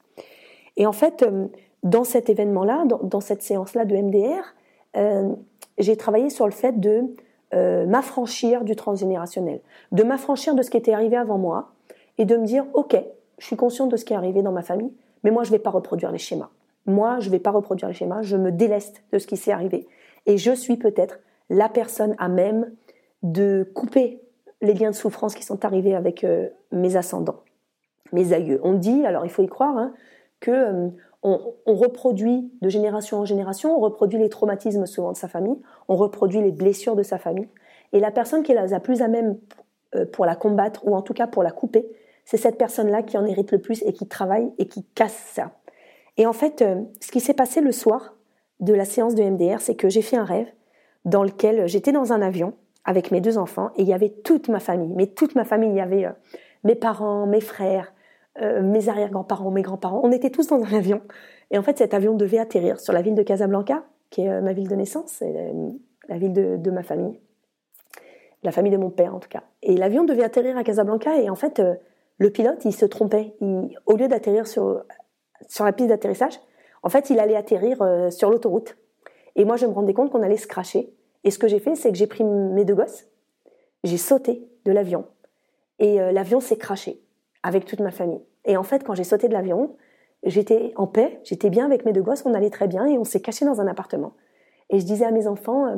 Et 0.76 0.86
en 0.86 0.92
fait, 0.92 1.24
euh, 1.24 1.48
dans 1.82 2.04
cet 2.04 2.30
événement-là, 2.30 2.86
dans, 2.86 3.20
cette 3.20 3.42
séance-là 3.42 3.86
de 3.86 3.96
MDR, 3.96 4.54
euh, 4.98 5.34
j'ai 5.80 5.98
travaillé 5.98 6.30
sur 6.30 6.46
le 6.46 6.52
fait 6.52 6.80
de 6.80 7.06
euh, 7.56 7.88
m'affranchir 7.88 8.64
du 8.64 8.76
transgénérationnel, 8.76 9.62
de 9.92 10.04
m'affranchir 10.04 10.54
de 10.54 10.62
ce 10.62 10.70
qui 10.70 10.78
était 10.78 10.94
arrivé 10.94 11.18
avant 11.18 11.40
moi 11.40 11.72
et 12.20 12.26
de 12.26 12.38
me 12.38 12.46
dire, 12.46 12.66
OK, 12.76 12.96
je 13.40 13.46
suis 13.46 13.56
consciente 13.56 13.90
de 13.90 13.98
ce 13.98 14.06
qui 14.06 14.14
est 14.14 14.18
arrivé 14.18 14.44
dans 14.44 14.52
ma 14.52 14.62
famille, 14.62 14.92
mais 15.24 15.32
moi, 15.32 15.44
je 15.44 15.52
ne 15.52 15.58
vais 15.58 15.62
pas 15.62 15.70
reproduire 15.70 16.12
les 16.12 16.18
schémas. 16.18 16.50
Moi, 16.86 17.20
je 17.20 17.28
ne 17.28 17.32
vais 17.32 17.40
pas 17.40 17.52
reproduire 17.52 17.90
les 17.90 17.94
schémas, 17.94 18.22
je 18.22 18.38
me 18.38 18.52
déleste 18.52 19.04
de 19.12 19.20
ce 19.20 19.28
qui 19.28 19.38
s'est 19.38 19.52
arrivé. 19.52 19.88
Et 20.26 20.38
je 20.38 20.52
suis 20.52 20.78
peut-être 20.78 21.20
la 21.50 21.70
personne 21.70 22.16
à 22.18 22.30
même 22.30 22.72
de 23.24 23.70
couper 23.74 24.22
les 24.62 24.74
liens 24.74 24.92
de 24.92 24.96
souffrance 24.96 25.36
qui 25.36 25.44
sont 25.44 25.66
arrivés 25.66 25.96
avec 25.96 26.24
euh, 26.24 26.50
mes 26.72 26.96
ascendants, 26.96 27.44
mes 28.12 28.34
aïeux. 28.34 28.60
On 28.64 28.74
dit, 28.74 29.06
alors 29.06 29.26
il 29.26 29.32
faut 29.32 29.44
y 29.44 29.48
croire, 29.48 29.78
hein, 29.78 29.94
que 30.40 30.52
euh, 30.52 30.90
on, 31.24 31.76
reproduit 31.76 32.52
de 32.62 32.70
génération 32.70 33.20
en 33.20 33.26
génération, 33.26 33.76
on 33.76 33.80
reproduit 33.80 34.20
les 34.20 34.30
traumatismes 34.30 34.86
souvent 34.86 35.12
de 35.12 35.18
sa 35.18 35.28
famille, 35.28 35.58
on 35.88 35.96
reproduit 35.96 36.42
les 36.42 36.52
blessures 36.52 36.96
de 36.96 37.04
sa 37.04 37.18
famille. 37.18 37.50
Et 37.94 38.00
la 38.00 38.12
personne 38.12 38.44
qui 38.44 38.52
est 38.52 38.68
la 38.68 38.80
plus 38.80 39.02
à 39.02 39.08
même 39.08 39.38
euh, 39.96 40.06
pour 40.06 40.26
la 40.26 40.36
combattre, 40.36 40.86
ou 40.86 40.96
en 40.96 41.02
tout 41.02 41.14
cas 41.14 41.28
pour 41.28 41.44
la 41.44 41.52
couper, 41.52 41.88
c'est 42.28 42.36
cette 42.36 42.58
personne-là 42.58 43.04
qui 43.04 43.18
en 43.18 43.26
hérite 43.26 43.54
le 43.54 43.60
plus 43.60 43.82
et 43.84 43.94
qui 43.94 44.06
travaille 44.06 44.52
et 44.58 44.68
qui 44.68 44.84
casse 44.84 45.32
ça. 45.34 45.52
Et 46.18 46.26
en 46.26 46.34
fait, 46.34 46.62
euh, 46.62 46.82
ce 47.00 47.10
qui 47.10 47.22
s'est 47.22 47.34
passé 47.34 47.62
le 47.62 47.72
soir 47.72 48.18
de 48.60 48.74
la 48.74 48.84
séance 48.84 49.16
de 49.16 49.24
MDR, 49.24 49.62
c'est 49.62 49.76
que 49.76 49.88
j'ai 49.88 50.02
fait 50.02 50.18
un 50.18 50.26
rêve 50.26 50.48
dans 51.06 51.24
lequel 51.24 51.70
j'étais 51.70 51.94
dans 51.94 52.12
un 52.12 52.22
avion 52.22 52.54
avec 52.84 53.12
mes 53.12 53.22
deux 53.22 53.38
enfants 53.38 53.70
et 53.78 53.84
il 53.84 53.88
y 53.88 53.94
avait 53.94 54.10
toute 54.10 54.50
ma 54.50 54.60
famille. 54.60 54.92
Mais 54.94 55.08
toute 55.08 55.36
ma 55.36 55.46
famille, 55.46 55.70
il 55.70 55.78
y 55.78 55.80
avait 55.80 56.04
euh, 56.04 56.12
mes 56.66 56.76
parents, 56.76 57.28
mes 57.28 57.40
frères, 57.40 57.94
euh, 58.42 58.62
mes 58.62 58.90
arrière-grands-parents, 58.90 59.50
mes 59.50 59.62
grands-parents. 59.62 60.02
On 60.04 60.12
était 60.12 60.30
tous 60.30 60.48
dans 60.48 60.62
un 60.62 60.74
avion. 60.74 61.02
Et 61.52 61.58
en 61.58 61.64
fait, 61.64 61.78
cet 61.78 61.94
avion 61.94 62.14
devait 62.14 62.40
atterrir 62.40 62.82
sur 62.82 62.92
la 62.92 63.02
ville 63.02 63.16
de 63.16 63.24
Casablanca, 63.24 63.86
qui 64.10 64.24
est 64.24 64.42
ma 64.42 64.52
ville 64.52 64.68
de 64.68 64.76
naissance, 64.76 65.24
la 66.10 66.18
ville 66.18 66.34
de, 66.34 66.72
ma 66.72 66.84
famille, 66.84 67.22
la 68.44 68.52
famille 68.52 68.72
de 68.74 68.78
mon 68.78 68.90
père 68.90 69.16
en 69.16 69.20
tout 69.20 69.30
cas. 69.30 69.44
Et 69.64 69.78
l'avion 69.78 70.04
devait 70.04 70.24
atterrir 70.24 70.58
à 70.58 70.66
Casablanca 70.66 71.18
et 71.22 71.30
en 71.30 71.36
fait, 71.36 71.62
le 72.18 72.30
pilote, 72.30 72.66
il 72.66 72.74
se 72.74 72.86
trompait. 72.86 73.36
au 73.86 73.96
lieu 73.96 74.08
d'atterrir 74.08 74.48
sur, 74.48 74.84
sur 75.48 75.66
la 75.66 75.72
piste 75.72 75.90
d'atterrissage, 75.90 76.40
en 76.84 76.90
fait, 76.90 77.10
il 77.10 77.20
allait 77.20 77.36
atterrir 77.36 77.82
euh, 77.82 78.10
sur 78.10 78.30
l'autoroute. 78.30 78.78
Et 79.36 79.46
moi, 79.46 79.56
je 79.56 79.66
me 79.66 79.72
rendais 79.72 79.94
compte 79.94 80.12
qu'on 80.12 80.24
allait 80.24 80.38
se 80.38 80.48
cracher. 80.48 80.94
Et 81.24 81.32
ce 81.32 81.40
que 81.40 81.48
j'ai 81.48 81.60
fait, 81.60 81.76
c'est 81.76 81.92
que 81.92 81.98
j'ai 81.98 82.08
pris 82.08 82.24
mes 82.24 82.66
deux 82.66 82.76
gosses, 82.76 83.08
j'ai 83.84 83.98
sauté 83.98 84.48
de 84.66 84.72
l'avion. 84.72 85.06
Et 85.80 86.02
euh, 86.02 86.12
l'avion 86.12 86.40
s'est 86.40 86.58
craché 86.58 87.02
avec 87.44 87.66
toute 87.66 87.80
ma 87.80 87.92
famille. 87.92 88.22
Et 88.46 88.58
en 88.58 88.64
fait, 88.64 88.84
quand 88.84 88.96
j'ai 88.96 89.04
sauté 89.04 89.28
de 89.28 89.34
l'avion, 89.34 89.76
j'étais 90.24 90.74
en 90.76 90.88
paix, 90.88 91.20
j'étais 91.24 91.50
bien 91.50 91.66
avec 91.66 91.86
mes 91.86 91.94
deux 91.94 92.02
gosses, 92.02 92.26
on 92.26 92.34
allait 92.34 92.50
très 92.50 92.68
bien 92.68 92.86
et 92.86 92.98
on 92.98 93.04
s'est 93.04 93.22
caché 93.22 93.46
dans 93.46 93.62
un 93.62 93.68
appartement. 93.68 94.14
Et 94.70 94.80
je 94.80 94.86
disais 94.86 95.06
à 95.06 95.12
mes 95.12 95.28
enfants, 95.28 95.68
euh, 95.68 95.76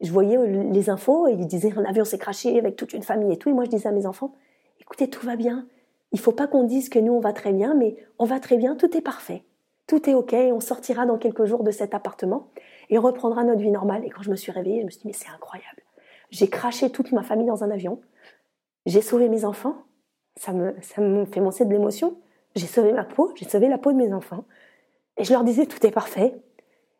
je 0.00 0.12
voyais 0.12 0.36
les 0.46 0.90
infos 0.90 1.26
et 1.26 1.32
ils 1.32 1.46
disaient 1.46 1.72
un 1.76 1.84
avion 1.84 2.04
s'est 2.04 2.18
craché 2.18 2.58
avec 2.58 2.76
toute 2.76 2.92
une 2.92 3.02
famille 3.02 3.32
et 3.32 3.38
tout. 3.38 3.48
Et 3.48 3.52
moi, 3.52 3.64
je 3.64 3.70
disais 3.70 3.88
à 3.88 3.92
mes 3.92 4.06
enfants, 4.06 4.34
écoutez, 4.80 5.08
tout 5.08 5.24
va 5.24 5.36
bien. 5.36 5.66
Il 6.12 6.20
faut 6.20 6.32
pas 6.32 6.46
qu'on 6.46 6.64
dise 6.64 6.88
que 6.88 6.98
nous, 6.98 7.12
on 7.12 7.20
va 7.20 7.32
très 7.32 7.52
bien, 7.52 7.74
mais 7.74 7.96
on 8.18 8.24
va 8.24 8.40
très 8.40 8.56
bien, 8.56 8.76
tout 8.76 8.96
est 8.96 9.00
parfait. 9.00 9.44
Tout 9.86 10.08
est 10.08 10.14
OK, 10.14 10.32
on 10.32 10.60
sortira 10.60 11.06
dans 11.06 11.18
quelques 11.18 11.44
jours 11.44 11.62
de 11.62 11.70
cet 11.70 11.94
appartement 11.94 12.50
et 12.88 12.98
on 12.98 13.02
reprendra 13.02 13.44
notre 13.44 13.60
vie 13.60 13.70
normale. 13.70 14.04
Et 14.04 14.10
quand 14.10 14.22
je 14.22 14.30
me 14.30 14.36
suis 14.36 14.52
réveillée, 14.52 14.80
je 14.80 14.86
me 14.86 14.90
suis 14.90 15.00
dit, 15.00 15.06
mais 15.08 15.12
c'est 15.12 15.28
incroyable. 15.28 15.82
J'ai 16.30 16.48
craché 16.48 16.90
toute 16.90 17.12
ma 17.12 17.22
famille 17.22 17.46
dans 17.46 17.64
un 17.64 17.70
avion. 17.70 18.00
J'ai 18.86 19.02
sauvé 19.02 19.28
mes 19.28 19.44
enfants. 19.44 19.76
Ça 20.36 20.52
me, 20.52 20.74
ça 20.80 21.00
me 21.02 21.24
fait 21.26 21.40
monter 21.40 21.64
de 21.64 21.70
l'émotion. 21.70 22.16
J'ai 22.54 22.66
sauvé 22.66 22.92
ma 22.92 23.04
peau, 23.04 23.32
j'ai 23.36 23.48
sauvé 23.48 23.68
la 23.68 23.78
peau 23.78 23.92
de 23.92 23.96
mes 23.96 24.12
enfants. 24.12 24.44
Et 25.16 25.24
je 25.24 25.32
leur 25.32 25.44
disais, 25.44 25.66
tout 25.66 25.84
est 25.86 25.90
parfait. 25.90 26.34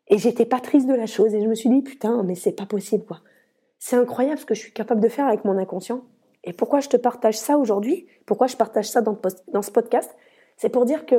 Et 0.09 0.19
j'étais 0.19 0.45
pas 0.45 0.61
triste 0.61 0.87
de 0.87 0.95
la 0.95 1.07
chose. 1.07 1.35
Et 1.35 1.43
je 1.43 1.49
me 1.49 1.55
suis 1.55 1.71
dit, 1.71 1.83
putain, 1.83 2.23
mais 2.23 2.35
c'est 2.35 2.53
pas 2.53 2.67
possible, 2.67 3.05
quoi. 3.05 3.21
C'est 3.79 3.97
incroyable 3.97 4.39
ce 4.39 4.47
que 4.47 4.55
je 4.55 4.61
suis 4.61 4.73
capable 4.73 5.01
de 5.01 5.09
faire 5.09 5.27
avec 5.27 5.45
mon 5.45 5.59
inconscient. 5.59 6.05
Et 6.45 6.53
pourquoi 6.53 6.81
je 6.81 6.89
te 6.89 6.97
partage 6.97 7.39
ça 7.39 7.59
aujourd'hui? 7.59 8.07
Pourquoi 8.27 8.47
je 8.47 8.57
partage 8.57 8.89
ça 8.89 9.01
dans, 9.01 9.17
ce 9.63 9.71
podcast? 9.71 10.15
C'est 10.57 10.69
pour 10.69 10.85
dire 10.85 11.07
que 11.07 11.17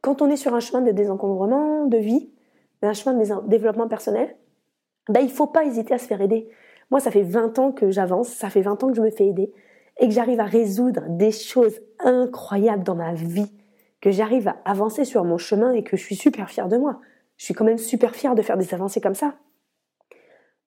quand 0.00 0.22
on 0.22 0.30
est 0.30 0.36
sur 0.36 0.54
un 0.54 0.60
chemin 0.60 0.80
de 0.80 0.92
désencombrement, 0.92 1.86
de 1.86 1.98
vie, 1.98 2.30
un 2.82 2.92
chemin 2.92 3.14
de 3.14 3.48
développement 3.48 3.88
personnel, 3.88 4.36
ben, 5.08 5.20
il 5.20 5.26
ne 5.26 5.32
faut 5.32 5.48
pas 5.48 5.64
hésiter 5.64 5.94
à 5.94 5.98
se 5.98 6.06
faire 6.06 6.20
aider. 6.20 6.48
Moi, 6.90 7.00
ça 7.00 7.10
fait 7.10 7.22
20 7.22 7.58
ans 7.58 7.72
que 7.72 7.90
j'avance, 7.90 8.28
ça 8.28 8.48
fait 8.48 8.62
20 8.62 8.84
ans 8.84 8.88
que 8.88 8.94
je 8.94 9.02
me 9.02 9.10
fais 9.10 9.26
aider 9.26 9.52
et 9.98 10.06
que 10.06 10.14
j'arrive 10.14 10.40
à 10.40 10.44
résoudre 10.44 11.02
des 11.08 11.32
choses 11.32 11.80
incroyables 11.98 12.84
dans 12.84 12.94
ma 12.94 13.14
vie, 13.14 13.50
que 14.00 14.12
j'arrive 14.12 14.48
à 14.48 14.56
avancer 14.64 15.04
sur 15.04 15.24
mon 15.24 15.38
chemin 15.38 15.72
et 15.72 15.82
que 15.82 15.96
je 15.96 16.02
suis 16.04 16.14
super 16.14 16.48
fière 16.48 16.68
de 16.68 16.76
moi. 16.76 17.00
Je 17.36 17.44
suis 17.44 17.54
quand 17.54 17.64
même 17.64 17.78
super 17.78 18.14
fière 18.14 18.34
de 18.34 18.42
faire 18.42 18.56
des 18.56 18.72
avancées 18.74 19.00
comme 19.00 19.14
ça. 19.14 19.34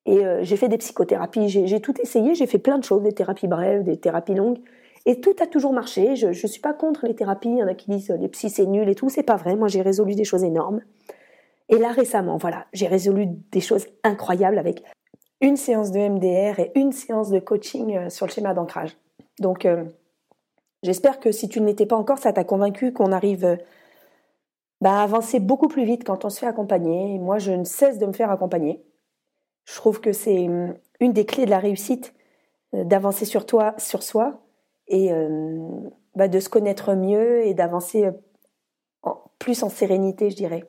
Et 0.05 0.25
euh, 0.25 0.39
j'ai 0.43 0.57
fait 0.57 0.67
des 0.67 0.77
psychothérapies, 0.77 1.47
j'ai 1.47 1.79
tout 1.79 1.93
essayé, 2.01 2.33
j'ai 2.33 2.47
fait 2.47 2.57
plein 2.57 2.79
de 2.79 2.83
choses, 2.83 3.03
des 3.03 3.11
thérapies 3.11 3.47
brèves, 3.47 3.83
des 3.83 3.97
thérapies 3.97 4.33
longues, 4.33 4.59
et 5.05 5.21
tout 5.21 5.35
a 5.39 5.47
toujours 5.47 5.73
marché. 5.73 6.15
Je 6.15 6.27
ne 6.27 6.33
suis 6.33 6.61
pas 6.61 6.73
contre 6.73 7.05
les 7.05 7.15
thérapies, 7.15 7.49
il 7.49 7.57
y 7.57 7.63
en 7.63 7.67
a 7.67 7.75
qui 7.75 7.89
disent 7.89 8.09
les 8.09 8.27
psys 8.27 8.49
c'est 8.49 8.65
nul 8.65 8.89
et 8.89 8.95
tout, 8.95 9.09
c'est 9.09 9.23
pas 9.23 9.35
vrai. 9.35 9.55
Moi 9.55 9.67
j'ai 9.67 9.81
résolu 9.81 10.15
des 10.15 10.23
choses 10.23 10.43
énormes. 10.43 10.81
Et 11.69 11.77
là 11.77 11.91
récemment, 11.91 12.37
voilà, 12.37 12.65
j'ai 12.73 12.87
résolu 12.87 13.27
des 13.51 13.61
choses 13.61 13.87
incroyables 14.03 14.57
avec 14.57 14.83
une 15.39 15.55
séance 15.55 15.91
de 15.91 15.99
MDR 15.99 16.59
et 16.59 16.71
une 16.75 16.91
séance 16.91 17.29
de 17.29 17.39
coaching 17.39 17.95
euh, 17.95 18.09
sur 18.09 18.25
le 18.25 18.31
schéma 18.31 18.53
d'ancrage. 18.53 18.97
Donc 19.39 19.65
euh, 19.65 19.85
j'espère 20.83 21.19
que 21.19 21.31
si 21.31 21.47
tu 21.47 21.61
ne 21.61 21.67
l'étais 21.67 21.85
pas 21.85 21.95
encore, 21.95 22.17
ça 22.17 22.33
t'a 22.33 22.43
convaincu 22.43 22.91
qu'on 22.91 23.11
arrive 23.11 23.57
bah, 24.81 24.99
à 24.99 25.03
avancer 25.03 25.39
beaucoup 25.39 25.67
plus 25.67 25.85
vite 25.85 26.03
quand 26.03 26.25
on 26.25 26.29
se 26.29 26.39
fait 26.39 26.47
accompagner. 26.47 27.17
Moi 27.19 27.37
je 27.37 27.51
ne 27.51 27.63
cesse 27.63 27.99
de 27.99 28.05
me 28.05 28.13
faire 28.13 28.31
accompagner. 28.31 28.83
Je 29.71 29.77
trouve 29.77 30.01
que 30.01 30.11
c'est 30.11 30.47
hum, 30.47 30.75
une 30.99 31.13
des 31.13 31.25
clés 31.25 31.45
de 31.45 31.49
la 31.49 31.59
réussite 31.59 32.13
euh, 32.73 32.83
d'avancer 32.83 33.25
sur 33.25 33.45
toi, 33.45 33.73
sur 33.77 34.03
soi, 34.03 34.41
et 34.87 35.13
euh, 35.13 35.59
bah, 36.15 36.27
de 36.27 36.39
se 36.39 36.49
connaître 36.49 36.93
mieux 36.93 37.45
et 37.45 37.53
d'avancer 37.53 38.05
euh, 38.05 39.11
plus 39.39 39.63
en 39.63 39.69
sérénité, 39.69 40.29
je 40.29 40.35
dirais. 40.35 40.65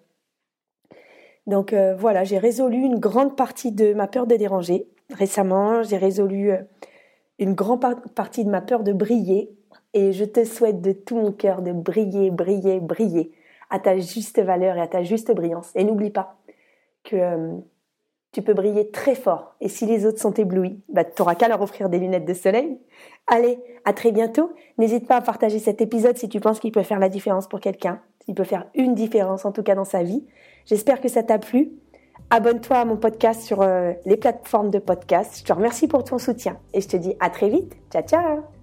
Donc 1.48 1.74
voilà, 1.74 2.22
j'ai 2.22 2.38
résolu 2.38 2.76
une 2.76 3.00
grande 3.00 3.36
partie 3.36 3.72
de 3.72 3.94
ma 3.94 4.06
peur 4.06 4.28
de 4.28 4.36
déranger 4.36 4.86
récemment. 5.10 5.82
J'ai 5.82 5.96
résolu 5.96 6.52
une 7.40 7.54
grande 7.54 7.84
partie 8.14 8.44
de 8.44 8.48
ma 8.48 8.60
peur 8.60 8.84
de 8.84 8.92
briller 8.92 9.50
Et 9.92 10.12
je 10.12 10.24
te 10.24 10.44
souhaite 10.44 10.80
de 10.80 10.92
tout 10.92 11.16
mon 11.16 11.32
cœur 11.32 11.60
de 11.60 11.72
briller, 11.72 12.30
briller, 12.30 12.78
briller 12.78 13.32
à 13.70 13.80
ta 13.80 13.98
juste 13.98 14.40
valeur 14.40 14.76
et 14.76 14.80
à 14.80 14.86
ta 14.86 15.02
juste 15.02 15.34
brillance. 15.34 15.72
Et 15.74 15.82
n'oublie 15.82 16.10
pas 16.10 16.36
que 17.02 17.16
euh, 17.16 17.56
tu 18.32 18.40
peux 18.42 18.54
briller 18.54 18.90
très 18.90 19.14
fort. 19.14 19.54
Et 19.60 19.68
si 19.68 19.86
les 19.86 20.06
autres 20.06 20.20
sont 20.20 20.32
éblouis, 20.32 20.80
bah, 20.88 21.04
tu 21.04 21.12
n'auras 21.20 21.34
qu'à 21.34 21.48
leur 21.48 21.60
offrir 21.60 21.88
des 21.88 21.98
lunettes 21.98 22.24
de 22.24 22.34
soleil. 22.34 22.78
Allez, 23.26 23.58
à 23.84 23.92
très 23.92 24.10
bientôt. 24.10 24.50
N'hésite 24.78 25.06
pas 25.06 25.16
à 25.16 25.20
partager 25.20 25.58
cet 25.58 25.80
épisode 25.80 26.16
si 26.16 26.28
tu 26.28 26.40
penses 26.40 26.58
qu'il 26.58 26.72
peut 26.72 26.82
faire 26.82 26.98
la 26.98 27.10
différence 27.10 27.46
pour 27.46 27.60
quelqu'un, 27.60 28.00
s'il 28.24 28.34
peut 28.34 28.44
faire 28.44 28.66
une 28.74 28.94
différence 28.94 29.44
en 29.44 29.52
tout 29.52 29.62
cas 29.62 29.74
dans 29.74 29.84
sa 29.84 30.02
vie. 30.02 30.24
J'espère 30.64 31.00
que 31.00 31.08
ça 31.08 31.22
t'a 31.22 31.38
plu. 31.38 31.72
Abonne-toi 32.30 32.78
à 32.78 32.84
mon 32.86 32.96
podcast 32.96 33.42
sur 33.42 33.60
euh, 33.60 33.92
les 34.06 34.16
plateformes 34.16 34.70
de 34.70 34.78
podcast. 34.78 35.38
Je 35.38 35.44
te 35.44 35.52
remercie 35.52 35.86
pour 35.86 36.02
ton 36.02 36.18
soutien 36.18 36.58
et 36.72 36.80
je 36.80 36.88
te 36.88 36.96
dis 36.96 37.14
à 37.20 37.28
très 37.28 37.50
vite. 37.50 37.76
Ciao, 37.90 38.02
ciao 38.02 38.61